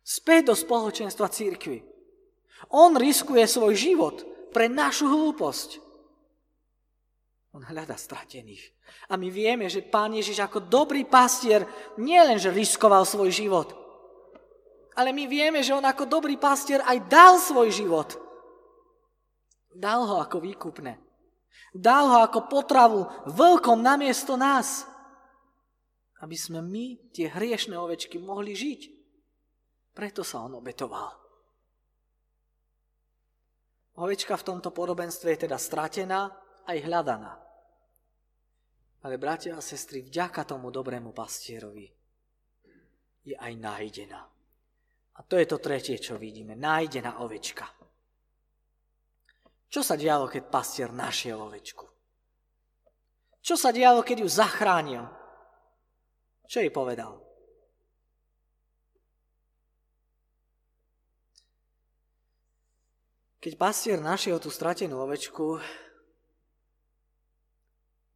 späť 0.04 0.52
do 0.52 0.56
spoločenstva 0.60 1.32
církvy. 1.32 1.95
On 2.72 2.96
riskuje 2.96 3.44
svoj 3.46 3.76
život 3.76 4.16
pre 4.56 4.72
našu 4.72 5.08
hlúposť. 5.12 5.84
On 7.56 7.64
hľada 7.64 7.96
stratených. 7.96 8.76
A 9.08 9.16
my 9.16 9.32
vieme, 9.32 9.72
že 9.72 9.84
Pán 9.84 10.12
Ježiš 10.12 10.44
ako 10.44 10.68
dobrý 10.68 11.08
pastier 11.08 11.64
nielenže 11.96 12.52
riskoval 12.52 13.08
svoj 13.08 13.32
život, 13.32 13.72
ale 14.96 15.12
my 15.12 15.28
vieme, 15.28 15.60
že 15.60 15.76
on 15.76 15.84
ako 15.84 16.08
dobrý 16.08 16.40
pastier 16.40 16.80
aj 16.88 17.12
dal 17.12 17.36
svoj 17.36 17.68
život. 17.68 18.16
Dal 19.76 20.08
ho 20.08 20.24
ako 20.24 20.40
výkupné. 20.40 20.96
Dal 21.76 22.08
ho 22.08 22.18
ako 22.24 22.48
potravu 22.48 23.04
vlkom 23.28 23.84
namiesto 23.84 24.40
nás. 24.40 24.88
Aby 26.24 26.40
sme 26.40 26.64
my, 26.64 27.12
tie 27.12 27.28
hriešne 27.28 27.76
ovečky, 27.76 28.16
mohli 28.24 28.56
žiť. 28.56 28.82
Preto 29.92 30.24
sa 30.24 30.48
on 30.48 30.56
obetoval. 30.56 31.25
Ovečka 33.96 34.36
v 34.36 34.48
tomto 34.52 34.76
podobenstve 34.76 35.36
je 35.36 35.48
teda 35.48 35.56
stratená 35.56 36.28
aj 36.68 36.78
hľadaná. 36.84 37.34
Ale 39.08 39.16
bratia 39.16 39.56
a 39.56 39.64
sestry, 39.64 40.04
vďaka 40.04 40.44
tomu 40.44 40.68
dobrému 40.74 41.16
pastierovi 41.16 41.88
je 43.26 43.36
aj 43.38 43.54
nájdená. 43.56 44.22
A 45.16 45.20
to 45.24 45.40
je 45.40 45.48
to 45.48 45.64
tretie, 45.64 45.96
čo 45.96 46.20
vidíme. 46.20 46.60
Nájdená 46.60 47.24
ovečka. 47.24 47.66
Čo 49.72 49.82
sa 49.82 49.96
dialo, 49.96 50.28
keď 50.28 50.44
pastier 50.52 50.90
našiel 50.92 51.40
ovečku? 51.40 51.88
Čo 53.40 53.56
sa 53.56 53.72
dialo, 53.72 54.04
keď 54.04 54.26
ju 54.26 54.30
zachránil? 54.30 55.04
Čo 56.46 56.62
jej 56.62 56.74
povedal? 56.74 57.25
Keď 63.46 63.62
pastier 63.62 64.02
našiel 64.02 64.42
tú 64.42 64.50
stratenú 64.50 64.98
ovečku, 65.06 65.62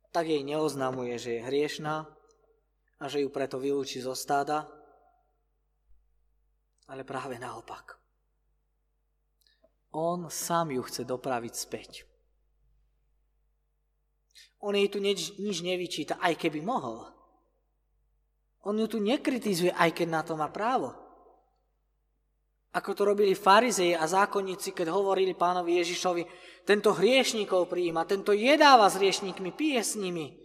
tak 0.09 0.25
jej 0.25 0.41
neoznamuje, 0.41 1.21
že 1.21 1.38
je 1.38 1.45
hriešná 1.45 2.09
a 2.98 3.03
že 3.05 3.21
ju 3.21 3.29
preto 3.29 3.62
vylúči 3.62 4.01
zo 4.01 4.17
stáda, 4.17 4.65
ale 6.89 7.05
práve 7.05 7.38
naopak. 7.38 8.01
On 9.93 10.25
sám 10.33 10.74
ju 10.74 10.81
chce 10.81 11.05
dopraviť 11.05 11.53
späť. 11.53 11.91
On 14.65 14.74
jej 14.74 14.89
tu 14.89 14.98
nič, 14.98 15.38
nič 15.38 15.62
nevyčíta, 15.62 16.17
aj 16.17 16.41
keby 16.41 16.65
mohol. 16.65 17.05
On 18.65 18.74
ju 18.74 18.89
tu 18.89 18.98
nekritizuje, 18.98 19.77
aj 19.77 19.93
keď 19.93 20.07
na 20.09 20.21
to 20.25 20.33
má 20.33 20.50
právo. 20.50 21.09
Ako 22.70 22.94
to 22.94 23.02
robili 23.02 23.34
farizeji 23.34 23.98
a 23.98 24.06
zákonníci, 24.06 24.78
keď 24.78 24.94
hovorili 24.94 25.34
pánovi 25.34 25.82
Ježišovi, 25.82 26.24
tento 26.70 26.94
hriešníkov 26.94 27.66
prijíma, 27.66 28.06
tento 28.06 28.30
jedáva 28.30 28.86
s 28.86 29.02
hriešníkmi, 29.02 29.50
pije 29.58 29.82
s 29.82 29.98
nimi. 29.98 30.38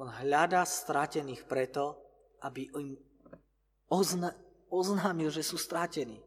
On 0.00 0.08
hľadá 0.08 0.64
stratených 0.64 1.44
preto, 1.44 2.00
aby 2.40 2.68
im 2.80 2.96
ozna- 3.92 4.36
oznámil, 4.72 5.28
že 5.28 5.44
sú 5.44 5.60
stratení. 5.60 6.20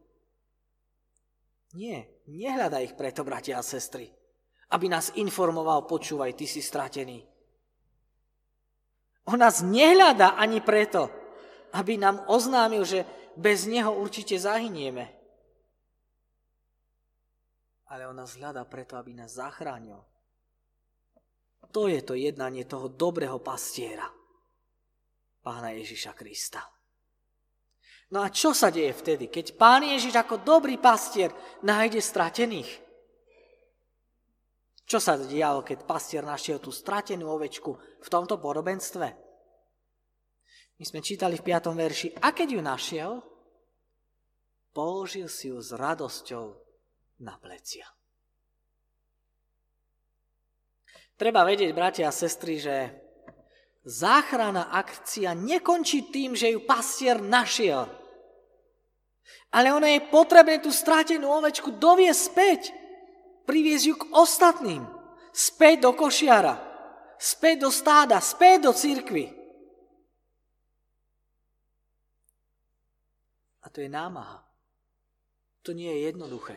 Nie, 1.74 2.10
nehľadaj 2.30 2.82
ich 2.82 2.94
preto, 2.98 3.26
bratia 3.26 3.58
a 3.58 3.66
sestry, 3.66 4.10
aby 4.70 4.86
nás 4.86 5.14
informoval, 5.18 5.86
počúvaj, 5.86 6.34
ty 6.34 6.46
si 6.46 6.62
stratený. 6.62 7.26
On 9.30 9.38
nás 9.38 9.62
nehľadá 9.62 10.34
ani 10.34 10.58
preto, 10.62 11.19
aby 11.72 11.98
nám 11.98 12.26
oznámil, 12.26 12.82
že 12.84 13.06
bez 13.38 13.66
neho 13.66 13.94
určite 13.94 14.34
zahynieme. 14.38 15.08
Ale 17.90 18.06
on 18.06 18.14
nás 18.14 18.38
hľadá 18.38 18.62
preto, 18.66 18.94
aby 18.94 19.14
nás 19.14 19.34
zachránil. 19.34 19.98
To 21.70 21.86
je 21.86 22.02
to 22.02 22.18
jednanie 22.18 22.66
toho 22.66 22.90
dobrého 22.90 23.38
pastiera, 23.38 24.06
pána 25.42 25.70
Ježiša 25.74 26.14
Krista. 26.18 26.62
No 28.10 28.26
a 28.26 28.28
čo 28.34 28.50
sa 28.50 28.74
deje 28.74 28.90
vtedy, 28.90 29.30
keď 29.30 29.54
pán 29.54 29.86
Ježiš 29.86 30.18
ako 30.18 30.42
dobrý 30.42 30.82
pastier 30.82 31.30
nájde 31.62 32.02
stratených? 32.02 32.70
Čo 34.82 34.98
sa 34.98 35.14
dialo, 35.14 35.62
keď 35.62 35.86
pastier 35.86 36.26
našiel 36.26 36.58
tú 36.58 36.74
stratenú 36.74 37.30
ovečku 37.30 37.78
v 37.78 38.08
tomto 38.10 38.42
podobenstve? 38.42 39.29
My 40.80 40.88
sme 40.88 41.04
čítali 41.04 41.36
v 41.36 41.44
5. 41.44 41.76
verši, 41.76 42.08
a 42.24 42.32
keď 42.32 42.56
ju 42.56 42.60
našiel, 42.64 43.10
položil 44.72 45.28
si 45.28 45.52
ju 45.52 45.60
s 45.60 45.76
radosťou 45.76 46.56
na 47.20 47.36
plecia. 47.36 47.84
Treba 51.20 51.44
vedieť, 51.44 51.76
bratia 51.76 52.08
a 52.08 52.16
sestry, 52.16 52.56
že 52.56 52.96
záchrana 53.84 54.72
akcia 54.72 55.36
nekončí 55.36 56.08
tým, 56.08 56.32
že 56.32 56.48
ju 56.48 56.64
pastier 56.64 57.20
našiel. 57.20 57.84
Ale 59.52 59.76
ono 59.76 59.84
je 59.84 60.00
potrebné 60.08 60.64
tú 60.64 60.72
stratenú 60.72 61.28
ovečku 61.28 61.76
doviesť 61.76 62.20
späť. 62.24 62.72
Priviesť 63.44 63.84
ju 63.84 63.94
k 64.00 64.08
ostatným. 64.16 64.88
Späť 65.28 65.84
do 65.84 65.92
košiara. 65.92 66.56
Späť 67.20 67.68
do 67.68 67.70
stáda. 67.70 68.16
Späť 68.24 68.64
do 68.64 68.72
cirkvy. 68.72 69.39
A 73.60 73.66
to 73.68 73.84
je 73.84 73.90
námaha. 73.92 74.40
To 75.68 75.76
nie 75.76 75.92
je 75.92 76.08
jednoduché. 76.08 76.56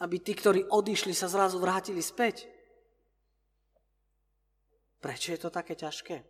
Aby 0.00 0.16
tí, 0.20 0.32
ktorí 0.32 0.64
odišli, 0.64 1.12
sa 1.12 1.28
zrazu 1.28 1.60
vrátili 1.60 2.00
späť. 2.00 2.48
Prečo 5.00 5.32
je 5.32 5.40
to 5.40 5.52
také 5.52 5.76
ťažké? 5.76 6.24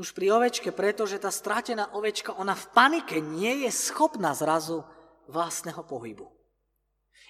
Už 0.00 0.16
pri 0.16 0.32
ovečke, 0.32 0.72
pretože 0.72 1.20
tá 1.20 1.28
stratená 1.28 1.92
ovečka, 1.92 2.32
ona 2.32 2.56
v 2.56 2.66
panike 2.72 3.20
nie 3.20 3.68
je 3.68 3.70
schopná 3.72 4.32
zrazu 4.32 4.80
vlastného 5.28 5.84
pohybu. 5.84 6.24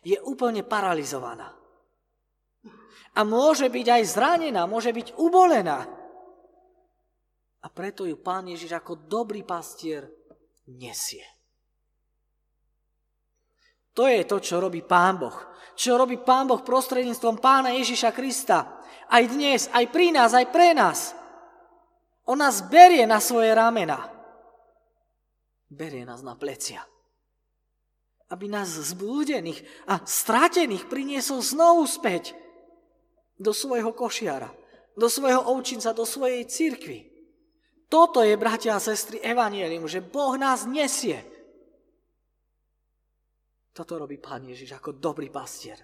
Je 0.06 0.14
úplne 0.22 0.62
paralizovaná. 0.62 1.50
A 3.18 3.26
môže 3.26 3.66
byť 3.66 3.86
aj 3.90 4.02
zranená, 4.06 4.70
môže 4.70 4.94
byť 4.94 5.18
ubolená. 5.18 5.99
A 7.60 7.68
preto 7.68 8.08
ju 8.08 8.16
pán 8.16 8.48
Ježiš 8.48 8.72
ako 8.72 9.04
dobrý 9.04 9.44
pastier 9.44 10.08
nesie. 10.64 11.24
To 13.94 14.06
je 14.06 14.22
to, 14.24 14.38
čo 14.38 14.62
robí 14.62 14.86
Pán 14.86 15.18
Boh. 15.18 15.34
Čo 15.74 15.98
robí 15.98 16.16
Pán 16.22 16.46
Boh 16.46 16.62
prostredníctvom 16.62 17.42
Pána 17.42 17.74
Ježiša 17.74 18.14
Krista. 18.14 18.80
Aj 19.10 19.24
dnes, 19.26 19.66
aj 19.74 19.90
pri 19.90 20.14
nás, 20.14 20.30
aj 20.30 20.46
pre 20.54 20.70
nás. 20.72 21.12
On 22.30 22.38
nás 22.38 22.62
berie 22.70 23.02
na 23.04 23.18
svoje 23.18 23.50
ramena. 23.50 24.06
Berie 25.66 26.06
nás 26.06 26.22
na 26.22 26.38
plecia. 26.38 26.86
Aby 28.30 28.46
nás 28.46 28.70
zblúdených 28.70 29.66
a 29.90 29.98
stratených 30.06 30.86
priniesol 30.86 31.42
znovu 31.42 31.82
späť 31.90 32.38
do 33.34 33.50
svojho 33.50 33.90
košiara, 33.90 34.54
do 34.94 35.10
svojho 35.10 35.50
ovčinca, 35.50 35.90
do 35.90 36.06
svojej 36.06 36.46
cirkvi. 36.46 37.09
Toto 37.90 38.22
je, 38.22 38.38
bratia 38.38 38.78
a 38.78 38.80
sestry, 38.80 39.18
evanielium, 39.18 39.90
že 39.90 39.98
Boh 39.98 40.38
nás 40.38 40.62
nesie 40.62 41.26
toto 43.80 43.96
robí 43.96 44.20
Pán 44.20 44.44
Ježiš 44.44 44.76
ako 44.76 45.00
dobrý 45.00 45.32
pastier. 45.32 45.80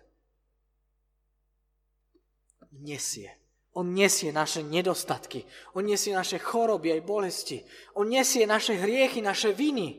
Nesie. 2.84 3.32
On 3.72 3.88
nesie 3.88 4.36
naše 4.36 4.60
nedostatky. 4.60 5.48
On 5.72 5.80
nesie 5.80 6.12
naše 6.12 6.36
choroby 6.36 6.92
aj 6.92 7.02
bolesti. 7.08 7.58
On 7.96 8.04
nesie 8.04 8.44
naše 8.44 8.76
hriechy, 8.76 9.24
naše 9.24 9.56
viny. 9.56 9.96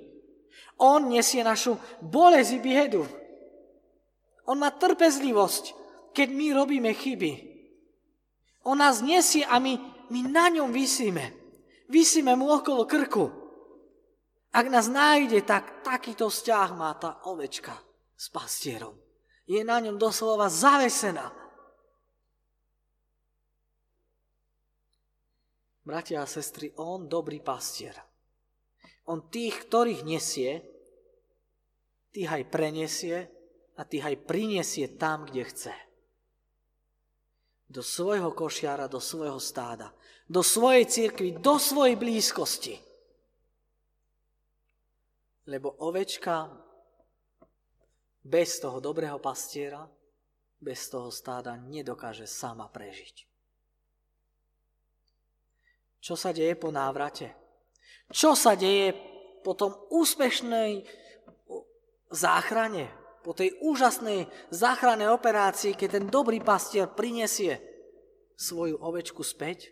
On 0.77 1.09
nesie 1.09 1.41
našu 1.41 1.77
bolesť 2.05 2.51
i 2.53 2.59
biedu. 2.61 3.03
On 4.45 4.61
má 4.61 4.69
trpezlivosť, 4.77 5.73
keď 6.13 6.27
my 6.29 6.47
robíme 6.53 6.91
chyby. 6.93 7.31
On 8.69 8.77
nás 8.77 9.01
nesie 9.01 9.41
a 9.41 9.57
my, 9.57 9.73
my 10.13 10.21
na 10.29 10.53
ňom 10.53 10.69
vysíme. 10.69 11.33
Vysíme 11.87 12.35
mu 12.35 12.51
okolo 12.51 12.83
krku. 12.83 13.31
Ak 14.51 14.67
nás 14.67 14.91
nájde, 14.91 15.43
tak 15.47 15.83
takýto 15.83 16.27
vzťah 16.27 16.69
má 16.75 16.91
tá 16.99 17.23
ovečka 17.27 17.75
s 18.15 18.27
pastierom. 18.27 18.95
Je 19.47 19.63
na 19.63 19.79
ňom 19.79 19.95
doslova 19.95 20.51
zavesená. 20.51 21.31
Bratia 25.87 26.19
a 26.19 26.27
sestry, 26.27 26.75
on 26.75 27.07
dobrý 27.07 27.39
pastier. 27.39 27.95
On 29.07 29.23
tých, 29.31 29.71
ktorých 29.71 30.03
nesie, 30.03 30.59
tých 32.11 32.27
aj 32.27 32.43
prenesie 32.51 33.31
a 33.79 33.87
tých 33.87 34.03
aj 34.03 34.15
prinesie 34.27 34.99
tam, 34.99 35.23
kde 35.23 35.47
chce. 35.47 35.86
Do 37.67 37.83
svojho 37.83 38.31
košiara, 38.31 38.87
do 38.87 38.99
svojho 38.99 39.39
stáda, 39.39 39.91
do 40.29 40.39
svojej 40.43 40.87
cirkvi, 40.87 41.35
do 41.35 41.59
svojej 41.59 41.99
blízkosti 41.99 42.87
lebo 45.47 45.71
ovečka 45.79 46.51
bez 48.27 48.59
toho 48.59 48.83
dobrého 48.83 49.15
pastiera, 49.23 49.87
bez 50.59 50.91
toho 50.91 51.07
stáda 51.07 51.55
nedokáže 51.55 52.27
sama 52.27 52.67
prežiť. 52.67 53.23
Čo 56.03 56.19
sa 56.19 56.35
deje 56.35 56.53
po 56.59 56.69
návrate? 56.69 57.31
Čo 58.11 58.35
sa 58.35 58.59
deje 58.59 58.91
po 59.43 59.55
tom 59.55 59.75
úspešnej 59.87 60.83
záchrane, 62.11 62.91
po 63.27 63.35
tej 63.35 63.59
úžasnej 63.59 64.31
záchrannej 64.55 65.11
operácii, 65.11 65.75
keď 65.75 65.99
ten 65.99 66.05
dobrý 66.07 66.39
pastier 66.39 66.87
prinesie 66.87 67.59
svoju 68.39 68.79
ovečku 68.79 69.19
späť? 69.19 69.67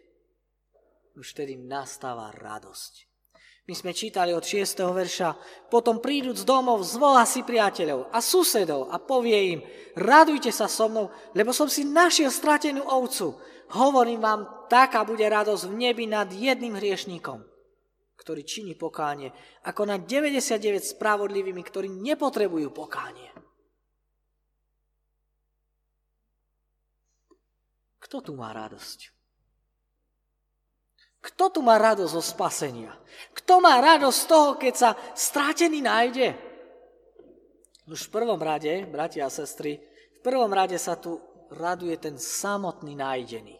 Už 1.15 1.31
tedy 1.31 1.55
nastáva 1.55 2.35
radosť. 2.35 3.07
My 3.65 3.73
sme 3.73 3.95
čítali 3.95 4.35
od 4.35 4.43
6. 4.43 4.75
verša. 4.91 5.29
Potom 5.71 6.03
príduc 6.03 6.43
domov, 6.43 6.83
zvolá 6.83 7.23
si 7.23 7.47
priateľov 7.47 8.11
a 8.11 8.19
susedov 8.19 8.91
a 8.91 8.99
povie 8.99 9.55
im, 9.55 9.59
radujte 9.95 10.51
sa 10.51 10.67
so 10.67 10.91
mnou, 10.91 11.07
lebo 11.31 11.55
som 11.55 11.71
si 11.71 11.87
našiel 11.87 12.35
stratenú 12.35 12.83
ovcu. 12.83 13.39
Hovorím 13.71 14.19
vám, 14.19 14.67
taká 14.67 15.07
bude 15.07 15.23
radosť 15.23 15.63
v 15.71 15.79
nebi 15.79 16.05
nad 16.11 16.27
jedným 16.27 16.75
hriešníkom, 16.75 17.39
ktorý 18.19 18.43
činí 18.43 18.75
pokánie, 18.75 19.31
ako 19.63 19.87
nad 19.87 20.03
99 20.03 20.91
spravodlivými, 20.99 21.63
ktorí 21.63 21.87
nepotrebujú 21.87 22.75
pokánie. 22.75 23.44
Kto 28.05 28.21
tu 28.21 28.37
má 28.37 28.53
radosť? 28.53 29.09
Kto 31.25 31.49
tu 31.49 31.65
má 31.65 31.81
radosť 31.81 32.13
zo 32.13 32.21
spasenia? 32.21 32.93
Kto 33.33 33.57
má 33.57 33.81
radosť 33.81 34.17
z 34.21 34.27
toho, 34.29 34.49
keď 34.61 34.73
sa 34.77 34.89
stratený 35.17 35.81
nájde? 35.81 36.37
Už 37.89 38.05
v 38.05 38.13
prvom 38.13 38.37
rade, 38.37 38.85
bratia 38.85 39.25
a 39.25 39.33
sestry, 39.33 39.81
v 39.81 40.19
prvom 40.21 40.53
rade 40.53 40.77
sa 40.77 40.93
tu 41.01 41.17
raduje 41.49 41.97
ten 41.97 42.21
samotný 42.21 42.93
nájdený. 42.93 43.57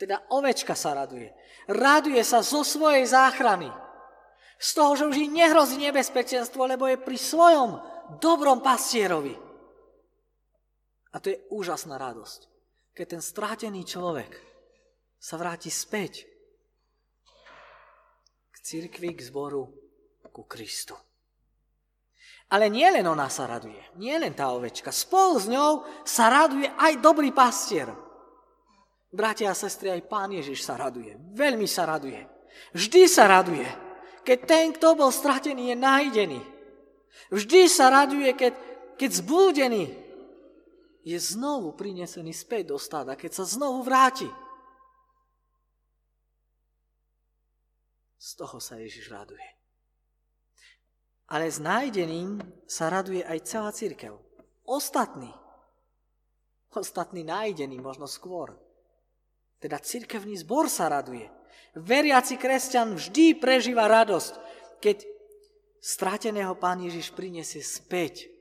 Teda 0.00 0.24
ovečka 0.32 0.72
sa 0.72 0.96
raduje. 0.96 1.28
Raduje 1.68 2.24
sa 2.24 2.40
zo 2.40 2.64
svojej 2.64 3.04
záchrany. 3.04 3.68
Z 4.56 4.70
toho, 4.72 4.96
že 4.96 5.04
už 5.04 5.16
jej 5.20 5.28
nehrozí 5.28 5.76
nebezpečenstvo, 5.76 6.64
lebo 6.64 6.88
je 6.88 6.96
pri 6.96 7.20
svojom 7.20 7.76
dobrom 8.16 8.64
pastierovi. 8.64 9.36
A 11.12 11.20
to 11.20 11.28
je 11.28 11.44
úžasná 11.52 12.00
radosť. 12.00 12.53
Keď 12.94 13.06
ten 13.10 13.22
strátený 13.22 13.82
človek 13.82 14.30
sa 15.18 15.34
vráti 15.34 15.68
späť 15.68 16.30
cirkvi, 18.64 19.12
k 19.12 19.20
zboru, 19.20 19.68
ku 20.32 20.48
Kristu. 20.48 20.96
Ale 22.50 22.72
nie 22.72 22.88
len 22.88 23.04
ona 23.04 23.28
sa 23.28 23.44
raduje, 23.44 23.78
nie 24.00 24.16
len 24.16 24.32
tá 24.32 24.50
ovečka. 24.50 24.88
Spolu 24.88 25.36
s 25.36 25.46
ňou 25.46 25.84
sa 26.02 26.32
raduje 26.32 26.66
aj 26.66 26.98
dobrý 26.98 27.30
pastier. 27.30 27.92
Bratia 29.14 29.52
a 29.52 29.58
sestry, 29.58 29.94
aj 29.94 30.10
pán 30.10 30.32
Ježiš 30.32 30.66
sa 30.66 30.74
raduje. 30.74 31.14
Veľmi 31.36 31.68
sa 31.70 31.86
raduje. 31.86 32.18
Vždy 32.74 33.06
sa 33.06 33.30
raduje, 33.30 33.66
keď 34.26 34.38
ten, 34.48 34.66
kto 34.74 34.98
bol 34.98 35.14
stratený, 35.14 35.70
je 35.70 35.76
nájdený. 35.78 36.40
Vždy 37.30 37.70
sa 37.70 37.94
raduje, 37.94 38.32
keď, 38.34 38.54
keď 38.98 39.10
zbúdený 39.22 40.03
je 41.04 41.20
znovu 41.20 41.76
prinesený 41.76 42.32
späť 42.32 42.72
do 42.72 42.80
stáda, 42.80 43.12
keď 43.12 43.30
sa 43.36 43.44
znovu 43.44 43.84
vráti. 43.84 44.26
Z 48.16 48.40
toho 48.40 48.56
sa 48.56 48.80
Ježiš 48.80 49.12
raduje. 49.12 49.44
Ale 51.28 51.52
s 51.52 51.60
nájdeným 51.60 52.40
sa 52.64 52.88
raduje 52.88 53.20
aj 53.20 53.38
celá 53.44 53.68
církev. 53.68 54.16
Ostatní. 54.64 55.28
Ostatní 56.72 57.20
nájdení 57.20 57.76
možno 57.76 58.08
skôr. 58.08 58.56
Teda 59.60 59.76
církevný 59.76 60.40
zbor 60.40 60.72
sa 60.72 60.88
raduje. 60.88 61.28
Veriaci 61.76 62.40
kresťan 62.40 62.96
vždy 62.96 63.36
prežíva 63.36 63.84
radosť, 63.92 64.32
keď 64.80 65.04
strateného 65.84 66.56
Pán 66.56 66.80
Ježiš 66.80 67.12
prinesie 67.12 67.60
späť 67.60 68.32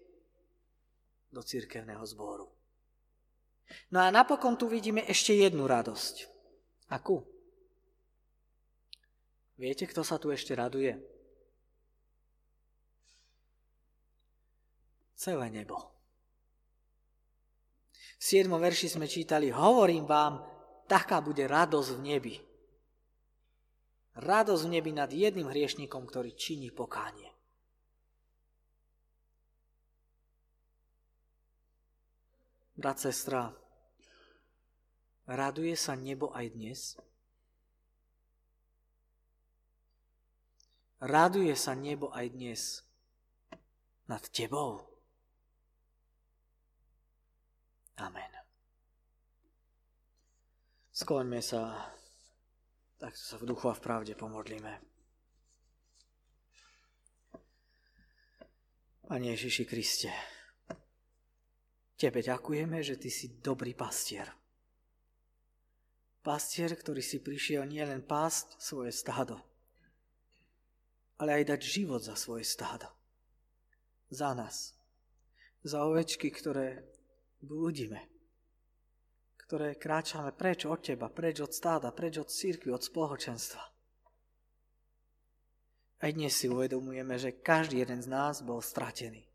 do 1.28 1.44
církevného 1.44 2.06
zboru. 2.08 2.53
No 3.90 4.02
a 4.04 4.14
napokon 4.14 4.58
tu 4.58 4.70
vidíme 4.70 5.02
ešte 5.06 5.34
jednu 5.34 5.66
radosť. 5.66 6.30
Akú? 6.94 7.26
Viete, 9.58 9.90
kto 9.90 10.06
sa 10.06 10.22
tu 10.22 10.30
ešte 10.30 10.54
raduje? 10.54 10.98
Celé 15.18 15.48
nebo. 15.50 15.80
V 18.20 18.24
7. 18.24 18.48
verši 18.48 18.88
sme 18.88 19.08
čítali, 19.10 19.52
hovorím 19.52 20.08
vám, 20.08 20.44
taká 20.88 21.20
bude 21.20 21.44
radosť 21.44 21.90
v 21.96 22.00
nebi. 22.04 22.36
Radosť 24.16 24.64
v 24.64 24.74
nebi 24.80 24.92
nad 24.94 25.10
jedným 25.10 25.50
hriešnikom, 25.50 26.06
ktorý 26.06 26.38
činí 26.38 26.70
pokánie. 26.70 27.33
Brat, 32.74 33.00
sestra, 33.00 33.54
raduje 35.30 35.78
sa 35.78 35.94
nebo 35.94 36.34
aj 36.34 36.46
dnes? 36.54 36.80
Raduje 41.04 41.54
sa 41.54 41.78
nebo 41.78 42.10
aj 42.10 42.26
dnes 42.34 42.62
nad 44.10 44.24
tebou? 44.34 44.84
Amen. 48.02 48.34
Skloňme 50.94 51.42
sa 51.42 51.94
tak 53.04 53.20
sa 53.20 53.36
v 53.36 53.52
duchu 53.52 53.68
a 53.68 53.76
v 53.76 53.84
pravde 53.84 54.16
pomodlíme. 54.16 54.80
Pane 59.04 59.28
Ježiši 59.36 59.68
Kriste, 59.68 60.08
Tebe 62.04 62.20
ďakujeme, 62.20 62.84
že 62.84 63.00
Ty 63.00 63.08
si 63.08 63.40
dobrý 63.40 63.72
pastier. 63.72 64.28
Pastier, 66.20 66.76
ktorý 66.76 67.00
si 67.00 67.24
prišiel 67.24 67.64
nielen 67.64 68.04
pásť 68.04 68.60
svoje 68.60 68.92
stádo, 68.92 69.40
ale 71.16 71.40
aj 71.40 71.56
dať 71.56 71.62
život 71.64 72.04
za 72.04 72.20
svoje 72.20 72.44
stádo. 72.44 72.92
Za 74.12 74.36
nás. 74.36 74.76
Za 75.64 75.88
ovečky, 75.88 76.28
ktoré 76.28 76.84
blúdime 77.40 78.14
ktoré 79.54 79.78
kráčame 79.78 80.34
preč 80.34 80.66
od 80.66 80.82
teba, 80.82 81.14
preč 81.14 81.38
od 81.38 81.54
stáda, 81.54 81.94
preč 81.94 82.18
od 82.18 82.26
církvy, 82.26 82.74
od 82.74 82.82
spoločenstva. 82.82 83.62
Aj 86.02 86.10
dnes 86.10 86.34
si 86.34 86.50
uvedomujeme, 86.50 87.22
že 87.22 87.38
každý 87.38 87.86
jeden 87.86 88.02
z 88.02 88.10
nás 88.10 88.42
bol 88.42 88.66
stratený. 88.66 89.30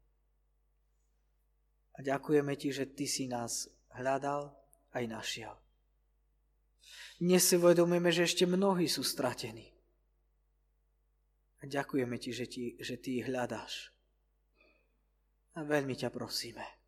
A 1.99 2.07
ďakujeme 2.07 2.55
ti, 2.55 2.71
že 2.71 2.87
ty 2.87 3.11
si 3.11 3.27
nás 3.27 3.67
hľadal 3.99 4.55
aj 4.95 5.05
našiel. 5.11 5.55
Dnes 7.19 7.43
si 7.43 7.59
uvedomujeme, 7.59 8.15
že 8.15 8.31
ešte 8.31 8.47
mnohí 8.47 8.87
sú 8.87 9.03
stratení. 9.03 9.75
A 11.59 11.67
ďakujeme 11.67 12.15
ti, 12.23 12.31
že, 12.31 12.47
ti, 12.47 12.79
že 12.79 13.03
ty 13.03 13.19
ich 13.19 13.27
hľadáš. 13.27 13.91
A 15.59 15.67
veľmi 15.67 15.99
ťa 15.99 16.15
prosíme 16.15 16.79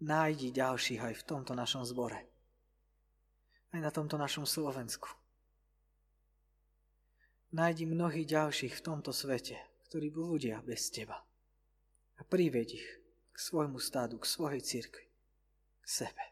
nájdi 0.00 0.48
ďalších 0.50 1.00
aj 1.00 1.14
v 1.20 1.26
tomto 1.28 1.52
našom 1.52 1.84
zbore. 1.84 2.20
Aj 3.70 3.80
na 3.80 3.92
tomto 3.92 4.16
našom 4.16 4.48
Slovensku. 4.48 5.06
Nájdi 7.54 7.86
mnohých 7.86 8.26
ďalších 8.26 8.74
v 8.80 8.84
tomto 8.84 9.12
svete, 9.12 9.58
ktorí 9.90 10.10
blúdia 10.10 10.62
bez 10.64 10.90
teba. 10.90 11.20
A 12.18 12.22
prived 12.26 12.74
ich 12.74 12.86
k 13.40 13.48
svojmu 13.48 13.80
stádu, 13.80 14.20
k 14.20 14.28
svojej 14.28 14.60
cirkvi, 14.60 15.08
k 15.80 15.86
sebe. 15.88 16.24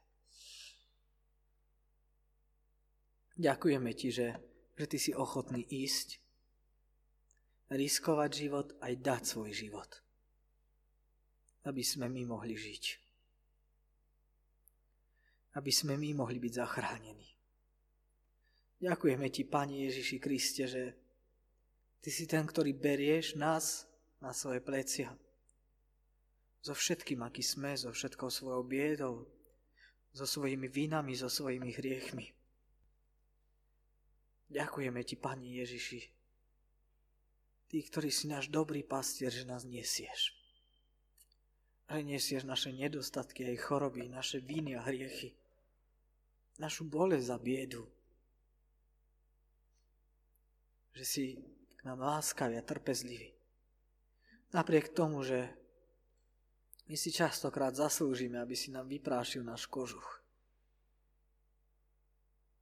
Ďakujeme 3.40 3.96
ti, 3.96 4.12
že, 4.12 4.36
že 4.76 4.84
ty 4.84 5.00
si 5.00 5.16
ochotný 5.16 5.64
ísť, 5.64 6.20
riskovať 7.72 8.30
život, 8.36 8.68
aj 8.84 8.92
dať 9.00 9.22
svoj 9.24 9.56
život, 9.56 9.88
aby 11.64 11.80
sme 11.80 12.12
my 12.12 12.28
mohli 12.28 12.52
žiť 12.52 13.08
aby 15.58 15.74
sme 15.74 15.98
my 15.98 16.22
mohli 16.22 16.38
byť 16.38 16.52
zachránení. 16.54 17.26
Ďakujeme 18.78 19.26
Ti, 19.26 19.42
Pani 19.42 19.90
Ježiši 19.90 20.16
Kriste, 20.22 20.70
že 20.70 20.94
Ty 21.98 22.10
si 22.14 22.30
ten, 22.30 22.46
ktorý 22.46 22.78
berieš 22.78 23.34
nás 23.34 23.90
na 24.22 24.30
svoje 24.30 24.62
plecia. 24.62 25.10
So 26.68 26.76
všetkým, 26.76 27.24
aký 27.24 27.40
sme, 27.40 27.72
so 27.80 27.88
všetkou 27.88 28.28
svojou 28.28 28.60
biedou, 28.60 29.24
so 30.12 30.28
svojimi 30.28 30.68
vinami, 30.68 31.16
so 31.16 31.32
svojimi 31.32 31.72
hriechmi. 31.72 32.28
Ďakujeme 34.52 35.00
Ti, 35.00 35.16
Pani 35.16 35.64
Ježiši, 35.64 36.00
Ty, 37.72 37.76
ktorý 37.88 38.12
si 38.12 38.28
náš 38.28 38.52
dobrý 38.52 38.84
pastier, 38.84 39.32
že 39.32 39.48
nás 39.48 39.64
nesieš. 39.64 40.36
Že 41.88 42.04
nesieš 42.04 42.44
naše 42.44 42.68
nedostatky 42.76 43.48
aj 43.48 43.64
choroby, 43.64 44.04
naše 44.12 44.44
viny 44.44 44.76
a 44.76 44.84
hriechy 44.84 45.32
našu 46.60 46.84
bolesť 46.84 47.32
a 47.32 47.38
biedu. 47.38 47.86
Že 50.92 51.04
si 51.06 51.24
k 51.78 51.80
nám 51.86 52.02
láskavý 52.02 52.58
a 52.58 52.66
trpezlivý. 52.66 53.32
Napriek 54.50 54.90
tomu, 54.90 55.22
že 55.22 55.57
my 56.88 56.96
si 56.96 57.12
častokrát 57.12 57.76
zaslúžime, 57.76 58.40
aby 58.40 58.56
si 58.56 58.72
nám 58.72 58.88
vyprášil 58.88 59.44
náš 59.44 59.68
kožuch. 59.68 60.24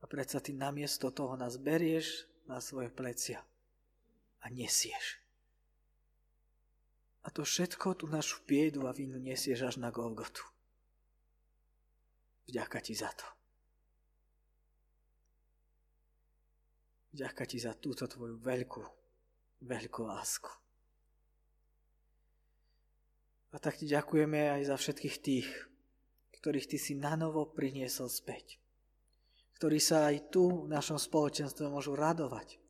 A 0.03 0.05
predsa 0.11 0.43
ty 0.43 0.51
namiesto 0.51 1.15
toho 1.15 1.39
nás 1.39 1.57
berieš 1.57 2.27
na 2.51 2.59
svoje 2.59 2.91
plecia 2.91 3.43
a 4.43 4.47
nesieš. 4.51 5.23
A 7.27 7.31
to 7.31 7.43
všetko, 7.43 7.99
tú 7.99 8.07
našu 8.07 8.43
biedu 8.47 8.87
a 8.87 8.95
vinu 8.95 9.19
nesieš 9.19 9.67
až 9.67 9.75
na 9.83 9.91
Golgotu. 9.91 10.47
Vďaka 12.47 12.79
ti 12.79 12.95
za 12.95 13.11
to. 13.11 13.27
Ďaká 17.17 17.49
ti 17.49 17.59
za 17.59 17.73
túto 17.75 18.05
tvoju 18.07 18.37
veľkú, 18.39 18.83
veľkú 19.65 20.03
lásku. 20.05 20.66
A 23.57 23.61
tak 23.61 23.81
ti 23.81 23.89
ďakujeme 23.89 24.53
aj 24.53 24.69
za 24.69 24.77
všetkých 24.77 25.17
tých, 25.25 25.49
ktorých 26.37 26.69
ty 26.69 26.77
si 26.77 26.93
nanovo 26.93 27.49
priniesol 27.49 28.13
späť. 28.13 28.61
Ktorí 29.57 29.81
sa 29.81 30.13
aj 30.13 30.29
tu 30.29 30.69
v 30.69 30.69
našom 30.69 31.01
spoločenstve 31.01 31.65
môžu 31.73 31.97
radovať, 31.97 32.61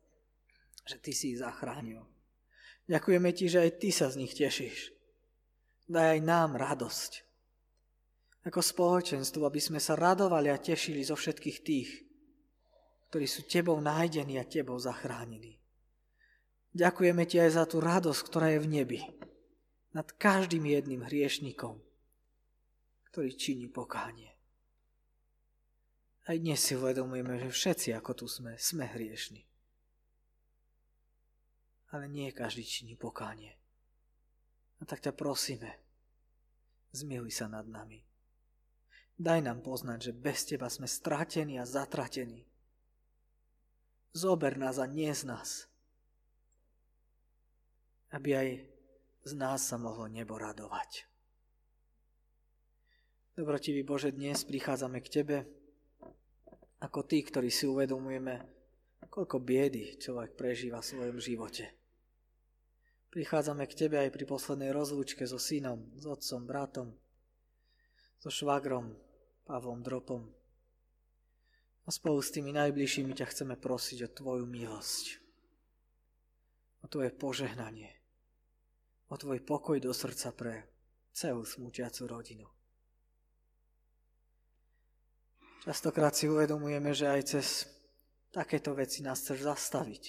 že 0.87 0.95
ty 1.03 1.11
si 1.11 1.35
ich 1.35 1.43
zachránil. 1.43 2.07
Ďakujeme 2.87 3.35
ti, 3.35 3.51
že 3.51 3.67
aj 3.67 3.83
ty 3.83 3.91
sa 3.91 4.07
z 4.07 4.23
nich 4.23 4.31
tešíš. 4.31 4.95
Daj 5.91 6.07
aj 6.15 6.19
nám 6.23 6.55
radosť. 6.55 7.11
Ako 8.47 8.63
spoločenstvo, 8.63 9.43
aby 9.43 9.59
sme 9.59 9.83
sa 9.83 9.99
radovali 9.99 10.47
a 10.47 10.55
tešili 10.55 11.03
zo 11.03 11.19
všetkých 11.19 11.57
tých, 11.67 11.89
ktorí 13.11 13.27
sú 13.27 13.43
tebou 13.43 13.75
nájdení 13.83 14.39
a 14.39 14.47
tebou 14.47 14.79
zachránení. 14.79 15.59
Ďakujeme 16.71 17.27
ti 17.27 17.43
aj 17.43 17.59
za 17.59 17.63
tú 17.67 17.83
radosť, 17.83 18.21
ktorá 18.23 18.55
je 18.55 18.63
v 18.63 18.71
nebi. 18.71 18.99
Nad 19.97 20.13
každým 20.13 20.61
jedným 20.69 21.01
hriešnikom, 21.01 21.81
ktorý 23.09 23.33
činí 23.33 23.65
pokánie. 23.65 24.29
Aj 26.29 26.37
dnes 26.37 26.61
si 26.61 26.77
uvedomujeme, 26.77 27.41
že 27.41 27.49
všetci, 27.49 27.97
ako 27.97 28.11
tu 28.13 28.25
sme, 28.29 28.53
sme 28.61 28.85
hriešni. 28.85 29.41
Ale 31.89 32.05
nie 32.05 32.29
každý 32.29 32.61
činí 32.61 32.93
pokánie. 32.93 33.57
A 34.77 34.85
tak 34.85 35.01
ťa 35.01 35.17
prosíme, 35.17 35.81
zmiluj 36.93 37.33
sa 37.33 37.49
nad 37.49 37.65
nami. 37.65 38.05
Daj 39.17 39.49
nám 39.49 39.65
poznať, 39.65 40.13
že 40.13 40.13
bez 40.13 40.45
teba 40.45 40.69
sme 40.69 40.85
stratení 40.85 41.57
a 41.57 41.65
zatratení 41.65 42.45
Zober 44.13 44.61
nás 44.61 44.77
a 44.77 44.85
nie 44.85 45.09
z 45.09 45.25
nás. 45.25 45.65
aby 48.13 48.29
aj 48.37 48.76
z 49.27 49.35
nás 49.35 49.59
sa 49.59 49.75
mohlo 49.75 50.07
nebo 50.07 50.39
radovať. 50.39 51.03
Dobrotivý 53.35 53.83
Bože, 53.83 54.15
dnes 54.15 54.47
prichádzame 54.47 55.03
k 55.03 55.11
Tebe 55.19 55.37
ako 56.79 57.03
tí, 57.03 57.27
ktorí 57.27 57.51
si 57.51 57.67
uvedomujeme, 57.67 58.39
koľko 59.11 59.43
biedy 59.43 59.99
človek 59.99 60.39
prežíva 60.39 60.79
v 60.79 60.89
svojom 60.95 61.17
živote. 61.19 61.75
Prichádzame 63.11 63.67
k 63.67 63.75
Tebe 63.75 63.99
aj 63.99 64.15
pri 64.15 64.23
poslednej 64.23 64.71
rozlúčke 64.71 65.27
so 65.27 65.35
synom, 65.35 65.91
s 65.99 66.07
otcom, 66.07 66.41
bratom, 66.47 66.87
so 68.23 68.31
švagrom, 68.31 68.95
Pavlom 69.43 69.83
Dropom. 69.83 70.23
A 71.83 71.89
spolu 71.91 72.23
s 72.23 72.31
tými 72.31 72.55
najbližšími 72.55 73.11
ťa 73.11 73.27
chceme 73.27 73.59
prosiť 73.59 74.07
o 74.07 74.09
Tvoju 74.11 74.45
milosť, 74.47 75.05
o 76.83 76.87
Tvoje 76.87 77.11
požehnanie, 77.11 77.96
o 79.07 79.15
Tvoj 79.15 79.39
pokoj 79.43 79.79
do 79.79 79.95
srdca 79.95 80.35
pre 80.35 80.67
celú 81.15 81.47
smutiacu 81.47 82.03
rodinu. 82.07 82.47
Častokrát 85.67 86.15
si 86.15 86.31
uvedomujeme, 86.31 86.95
že 86.95 87.11
aj 87.11 87.21
cez 87.27 87.67
takéto 88.31 88.71
veci 88.71 89.03
nás 89.03 89.19
chceš 89.19 89.43
zastaviť. 89.43 90.03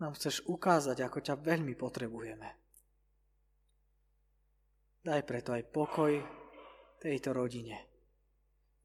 Nám 0.00 0.16
chceš 0.16 0.44
ukázať, 0.48 1.04
ako 1.04 1.18
ťa 1.20 1.34
veľmi 1.36 1.76
potrebujeme. 1.76 2.48
Daj 5.04 5.22
preto 5.28 5.52
aj 5.52 5.68
pokoj 5.68 6.16
tejto 6.98 7.36
rodine. 7.36 7.76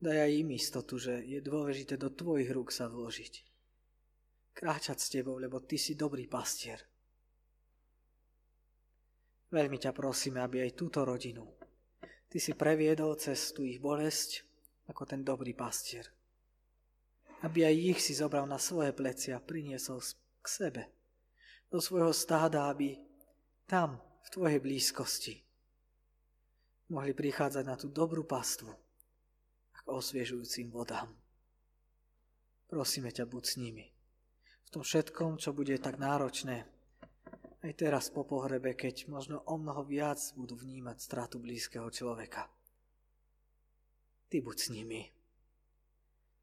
Daj 0.03 0.17
aj 0.17 0.31
im 0.35 0.49
istotu, 0.51 0.99
že 0.99 1.23
je 1.23 1.39
dôležité 1.39 1.95
do 1.95 2.11
tvojich 2.11 2.51
rúk 2.51 2.73
sa 2.73 2.91
vložiť. 2.91 3.33
Kráčať 4.51 4.97
s 4.99 5.07
tebou, 5.15 5.39
lebo 5.39 5.63
ty 5.63 5.79
si 5.79 5.95
dobrý 5.95 6.27
pastier. 6.27 6.90
Veľmi 9.51 9.77
ťa 9.77 9.91
prosíme, 9.91 10.39
aby 10.39 10.63
aj 10.63 10.79
túto 10.79 11.03
rodinu 11.03 11.61
ty 12.31 12.39
si 12.39 12.55
previedol 12.55 13.19
cez 13.19 13.51
tú 13.51 13.67
ich 13.67 13.83
bolesť, 13.83 14.47
ako 14.87 15.03
ten 15.03 15.19
dobrý 15.19 15.51
pastier. 15.51 16.07
Aby 17.43 17.67
aj 17.67 17.75
ich 17.75 17.99
si 17.99 18.15
zobral 18.15 18.47
na 18.47 18.55
svoje 18.55 18.95
plecia 18.95 19.35
a 19.35 19.43
priniesol 19.43 19.99
k 20.39 20.47
sebe, 20.47 20.83
do 21.67 21.83
svojho 21.83 22.15
stáda, 22.15 22.71
aby 22.71 22.95
tam, 23.67 23.99
v 24.23 24.27
tvojej 24.31 24.59
blízkosti, 24.63 25.35
mohli 26.87 27.11
prichádzať 27.11 27.63
na 27.67 27.75
tú 27.75 27.91
dobrú 27.91 28.23
pastvu 28.23 28.71
k 29.75 29.79
osviežujúcim 29.91 30.71
vodám. 30.71 31.11
Prosíme 32.71 33.11
ťa, 33.11 33.27
buď 33.27 33.43
s 33.43 33.55
nimi. 33.59 33.85
V 34.67 34.69
tom 34.71 34.83
všetkom, 34.87 35.35
čo 35.35 35.51
bude 35.51 35.75
tak 35.83 35.99
náročné, 35.99 36.63
aj 37.61 37.73
teraz 37.77 38.09
po 38.09 38.25
pohrebe, 38.25 38.73
keď 38.73 39.05
možno 39.05 39.45
o 39.45 39.55
mnoho 39.57 39.85
viac 39.85 40.17
budú 40.33 40.57
vnímať 40.57 40.97
stratu 40.97 41.37
blízkeho 41.37 41.85
človeka. 41.93 42.49
Ty 44.33 44.37
buď 44.41 44.57
s 44.57 44.67
nimi. 44.73 45.01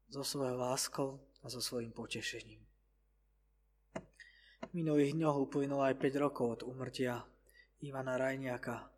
So 0.09 0.23
svojou 0.23 0.57
láskou 0.57 1.19
a 1.43 1.51
so 1.51 1.59
svojím 1.59 1.91
potešením. 1.91 2.63
V 4.69 4.71
minulých 4.73 5.17
dňoch 5.17 5.49
uplynulo 5.49 5.83
aj 5.83 5.97
5 5.97 6.23
rokov 6.23 6.47
od 6.49 6.61
umrtia 6.65 7.25
Ivana 7.83 8.15
Rajniaka. 8.15 8.89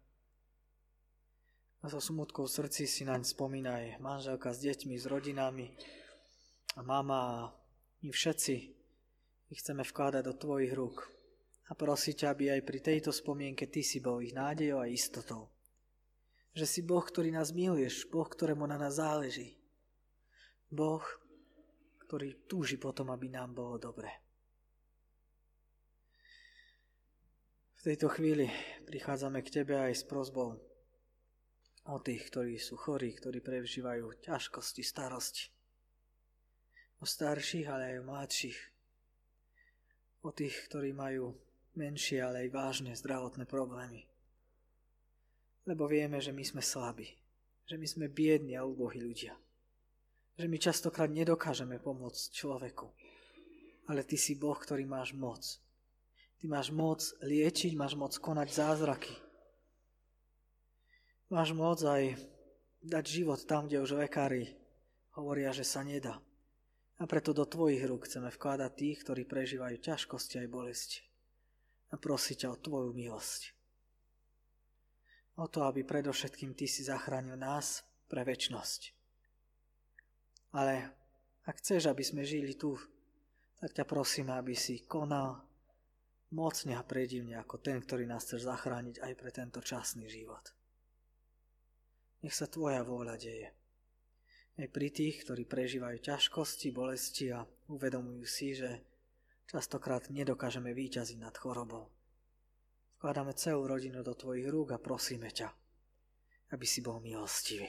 A 1.82 1.86
so 1.90 1.98
smutkou 1.98 2.46
v 2.46 2.54
srdci 2.54 2.86
si 2.86 3.02
naň 3.02 3.26
spomína 3.26 3.82
aj 3.82 3.88
manželka 3.98 4.54
s 4.54 4.62
deťmi, 4.62 4.94
s 5.00 5.10
rodinami 5.10 5.74
a 6.78 6.86
mama 6.86 7.18
a 7.18 7.36
my 8.06 8.10
všetci 8.14 8.56
ich 9.52 9.60
chceme 9.60 9.82
vkladať 9.82 10.22
do 10.22 10.34
tvojich 10.38 10.72
rúk 10.78 11.21
a 11.70 11.78
prosiť, 11.78 12.26
aby 12.26 12.56
aj 12.56 12.62
pri 12.66 12.80
tejto 12.82 13.12
spomienke 13.14 13.70
ty 13.70 13.86
si 13.86 14.02
bol 14.02 14.24
ich 14.24 14.34
nádejou 14.34 14.82
a 14.82 14.90
istotou 14.90 15.52
že 16.52 16.68
si 16.68 16.82
Boh, 16.84 17.04
ktorý 17.04 17.32
nás 17.32 17.56
miluješ, 17.56 18.12
Boh, 18.12 18.28
ktorému 18.28 18.68
na 18.68 18.76
nás 18.76 19.00
záleží. 19.00 19.56
Boh, 20.68 21.04
ktorý 22.08 22.44
túži 22.48 22.76
potom, 22.76 23.08
aby 23.12 23.32
nám 23.32 23.56
bolo 23.56 23.80
dobre. 23.80 24.12
V 27.80 27.82
tejto 27.88 28.12
chvíli 28.14 28.46
prichádzame 28.86 29.42
k 29.42 29.64
Tebe 29.64 29.80
aj 29.80 29.94
s 29.96 30.04
prozbou 30.06 30.60
o 31.82 31.98
tých, 31.98 32.30
ktorí 32.30 32.62
sú 32.62 32.78
chorí, 32.78 33.10
ktorí 33.16 33.42
prežívajú 33.42 34.22
ťažkosti, 34.22 34.86
starosti. 34.86 35.50
O 37.02 37.10
starších, 37.10 37.66
ale 37.66 37.96
aj 37.96 38.06
o 38.06 38.08
mladších. 38.12 38.60
O 40.22 40.30
tých, 40.30 40.54
ktorí 40.70 40.94
majú 40.94 41.34
menšie, 41.76 42.22
ale 42.24 42.48
aj 42.48 42.56
vážne 42.56 42.92
zdravotné 42.96 43.48
problémy 43.48 44.12
lebo 45.66 45.86
vieme, 45.86 46.18
že 46.18 46.34
my 46.34 46.42
sme 46.42 46.62
slabí, 46.64 47.06
že 47.70 47.78
my 47.78 47.86
sme 47.86 48.06
biedni 48.10 48.58
a 48.58 48.66
úbohí 48.66 48.98
ľudia. 48.98 49.38
Že 50.40 50.48
my 50.50 50.58
častokrát 50.58 51.12
nedokážeme 51.12 51.78
pomôcť 51.78 52.34
človeku. 52.34 52.90
Ale 53.90 54.02
Ty 54.08 54.18
si 54.18 54.34
Boh, 54.40 54.58
ktorý 54.58 54.88
máš 54.88 55.14
moc. 55.14 55.44
Ty 56.42 56.46
máš 56.50 56.74
moc 56.74 57.02
liečiť, 57.22 57.78
máš 57.78 57.94
moc 57.94 58.16
konať 58.18 58.50
zázraky. 58.50 59.14
Máš 61.30 61.54
moc 61.54 61.78
aj 61.86 62.18
dať 62.82 63.06
život 63.06 63.40
tam, 63.46 63.70
kde 63.70 63.84
už 63.84 64.02
lekári 64.02 64.50
hovoria, 65.14 65.54
že 65.54 65.62
sa 65.68 65.86
nedá. 65.86 66.18
A 66.98 67.06
preto 67.06 67.34
do 67.34 67.46
Tvojich 67.46 67.86
rúk 67.86 68.10
chceme 68.10 68.34
vkladať 68.34 68.72
tých, 68.74 68.98
ktorí 69.06 69.24
prežívajú 69.30 69.78
ťažkosti 69.82 70.42
aj 70.42 70.48
bolesti. 70.50 71.11
A 71.92 71.96
prosiť 72.00 72.48
ťa 72.48 72.50
o 72.56 72.58
Tvoju 72.58 72.96
milosť 72.96 73.62
o 75.42 75.48
to, 75.48 75.66
aby 75.66 75.82
predovšetkým 75.82 76.54
Ty 76.54 76.66
si 76.70 76.86
zachránil 76.86 77.34
nás 77.40 77.82
pre 78.06 78.22
väčnosť. 78.22 78.94
Ale 80.54 80.92
ak 81.48 81.58
chceš, 81.58 81.90
aby 81.90 82.04
sme 82.06 82.28
žili 82.28 82.54
tu, 82.54 82.78
tak 83.58 83.74
ťa 83.74 83.86
prosím, 83.90 84.30
aby 84.30 84.54
si 84.54 84.86
konal 84.86 85.42
mocne 86.36 86.78
a 86.78 86.86
predivne 86.86 87.40
ako 87.42 87.58
ten, 87.58 87.82
ktorý 87.82 88.06
nás 88.06 88.28
chceš 88.28 88.46
zachrániť 88.48 89.02
aj 89.02 89.14
pre 89.16 89.30
tento 89.34 89.60
časný 89.64 90.06
život. 90.12 90.44
Nech 92.22 92.36
sa 92.36 92.46
Tvoja 92.46 92.86
vôľa 92.86 93.18
deje. 93.18 93.50
Aj 94.60 94.68
pri 94.68 94.94
tých, 94.94 95.24
ktorí 95.26 95.48
prežívajú 95.48 95.98
ťažkosti, 96.04 96.70
bolesti 96.70 97.34
a 97.34 97.42
uvedomujú 97.72 98.26
si, 98.28 98.54
že 98.54 98.84
častokrát 99.52 100.08
nedokážeme 100.08 100.72
výťaziť 100.72 101.20
nad 101.20 101.36
chorobou. 101.36 101.92
Vkladáme 102.96 103.36
celú 103.36 103.68
rodinu 103.68 104.00
do 104.00 104.16
Tvojich 104.16 104.48
rúk 104.48 104.72
a 104.72 104.80
prosíme 104.80 105.28
ťa, 105.28 105.52
aby 106.56 106.64
si 106.64 106.80
bol 106.80 107.04
milostivý. 107.04 107.68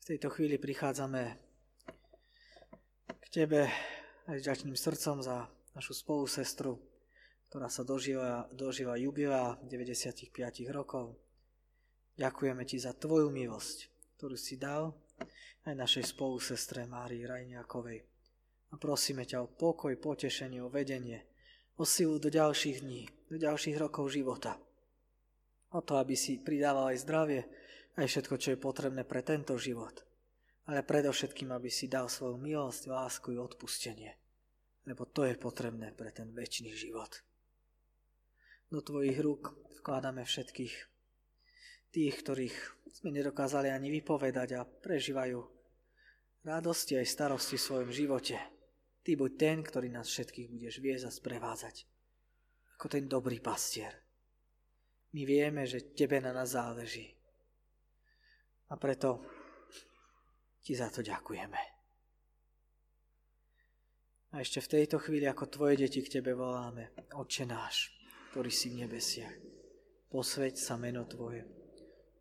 V 0.00 0.04
tejto 0.08 0.32
chvíli 0.32 0.56
prichádzame 0.56 1.22
k 3.12 3.26
Tebe 3.28 3.68
aj 4.24 4.36
s 4.40 4.46
ďačným 4.48 4.78
srdcom 4.78 5.20
za 5.20 5.52
našu 5.76 5.92
spolusestru, 5.92 6.80
ktorá 7.52 7.68
sa 7.68 7.84
dožila, 7.84 8.48
dožila 8.56 8.96
jubilea 8.96 9.60
95 9.68 10.32
rokov. 10.72 11.20
Ďakujeme 12.16 12.64
Ti 12.64 12.88
za 12.88 12.96
Tvoju 12.96 13.28
milosť, 13.28 13.92
ktorú 14.16 14.40
si 14.40 14.56
dal 14.56 14.96
aj 15.68 15.76
našej 15.76 16.16
spolusestre 16.16 16.88
Márii 16.88 17.28
Rajniakovej. 17.28 18.15
A 18.70 18.74
prosíme 18.74 19.22
ťa 19.22 19.46
o 19.46 19.52
pokoj, 19.52 19.94
potešenie, 19.94 20.58
o 20.58 20.72
vedenie, 20.72 21.22
o 21.76 21.84
silu 21.84 22.18
do 22.18 22.32
ďalších 22.32 22.82
dní, 22.82 23.06
do 23.30 23.36
ďalších 23.38 23.76
rokov 23.78 24.10
života. 24.10 24.58
O 25.76 25.80
to, 25.84 26.00
aby 26.00 26.16
si 26.16 26.40
pridával 26.40 26.90
aj 26.90 27.02
zdravie, 27.04 27.40
aj 28.00 28.06
všetko, 28.08 28.34
čo 28.40 28.48
je 28.54 28.58
potrebné 28.58 29.04
pre 29.04 29.20
tento 29.20 29.54
život. 29.60 30.02
Ale 30.66 30.82
predovšetkým, 30.82 31.52
aby 31.54 31.70
si 31.70 31.86
dal 31.86 32.10
svoju 32.10 32.40
milosť, 32.40 32.90
lásku 32.90 33.28
i 33.34 33.38
odpustenie. 33.38 34.18
Lebo 34.86 35.06
to 35.06 35.22
je 35.26 35.38
potrebné 35.38 35.94
pre 35.94 36.10
ten 36.10 36.32
väčší 36.34 36.74
život. 36.74 37.22
Do 38.66 38.82
tvojich 38.82 39.18
rúk 39.22 39.54
vkladáme 39.78 40.26
všetkých 40.26 40.74
tých, 41.94 42.14
ktorých 42.18 42.56
sme 42.98 43.14
nedokázali 43.14 43.70
ani 43.70 43.94
vypovedať 43.94 44.58
a 44.58 44.66
prežívajú 44.66 45.38
radosti 46.42 46.98
aj 46.98 47.06
starosti 47.06 47.54
v 47.58 47.66
svojom 47.66 47.90
živote 47.94 48.55
Ty 49.06 49.14
buď 49.14 49.32
ten, 49.38 49.62
ktorý 49.62 49.86
nás 49.86 50.10
všetkých 50.10 50.50
budeš 50.50 50.82
viesť 50.82 51.06
a 51.06 51.14
sprevádzať. 51.14 51.86
Ako 52.74 52.90
ten 52.90 53.06
dobrý 53.06 53.38
pastier. 53.38 53.94
My 55.14 55.22
vieme, 55.22 55.62
že 55.62 55.94
Tebe 55.94 56.18
na 56.18 56.34
nás 56.34 56.58
záleží. 56.58 57.14
A 58.66 58.74
preto 58.74 59.22
Ti 60.66 60.74
za 60.74 60.90
to 60.90 61.06
ďakujeme. 61.06 61.62
A 64.34 64.42
ešte 64.42 64.58
v 64.58 64.72
tejto 64.74 64.98
chvíli, 64.98 65.30
ako 65.30 65.54
Tvoje 65.54 65.86
deti 65.86 66.02
k 66.02 66.18
Tebe 66.18 66.34
voláme, 66.34 66.90
Oče 67.14 67.46
náš, 67.46 67.94
ktorý 68.34 68.50
si 68.50 68.74
v 68.74 68.82
nebesiach, 68.82 69.38
posveď 70.10 70.58
sa 70.58 70.74
meno 70.74 71.06
Tvoje, 71.06 71.46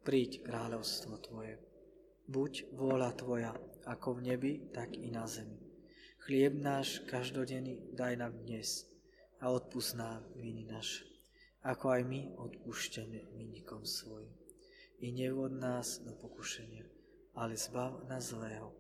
príď 0.06 0.46
kráľovstvo 0.46 1.18
Tvoje. 1.18 1.58
Buď 2.30 2.78
vôľa 2.78 3.10
Tvoja, 3.18 3.58
ako 3.90 4.22
v 4.22 4.30
nebi, 4.30 4.54
tak 4.70 4.94
i 4.94 5.10
na 5.10 5.26
zemi. 5.26 5.65
Chlieb 6.26 6.58
náš 6.58 7.06
každodenný 7.06 7.94
daj 7.94 8.18
nám 8.18 8.34
dnes 8.50 8.90
a 9.38 9.54
odpúsť 9.54 9.94
nám 9.94 10.26
viny 10.34 10.66
naše, 10.66 11.06
ako 11.62 11.94
aj 11.94 12.02
my 12.02 12.34
odpúšťame 12.42 13.30
vynikom 13.38 13.86
svojim. 13.86 14.34
I 15.06 15.14
nevod 15.14 15.54
nás 15.54 16.02
do 16.02 16.18
pokušenia, 16.18 16.82
ale 17.38 17.54
zbav 17.54 18.10
nás 18.10 18.34
zlého, 18.34 18.74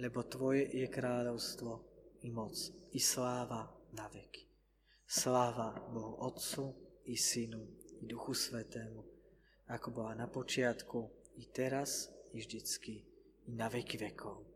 lebo 0.00 0.24
Tvoje 0.24 0.64
je 0.64 0.88
kráľovstvo, 0.88 1.84
i 2.24 2.32
moc, 2.32 2.56
i 2.96 3.00
sláva 3.04 3.68
na 3.92 4.08
veky. 4.08 4.48
Sláva 5.04 5.76
Bohu 5.92 6.24
Otcu, 6.24 6.72
i 7.04 7.20
Synu, 7.20 7.68
i 8.00 8.08
Duchu 8.08 8.32
Svetému, 8.32 9.04
ako 9.68 9.92
bola 9.92 10.16
na 10.16 10.24
počiatku, 10.24 11.04
i 11.36 11.52
teraz, 11.52 12.08
i 12.32 12.40
vždycky, 12.40 13.04
i 13.44 13.52
na 13.52 13.68
veky 13.68 14.00
vekov. 14.00 14.48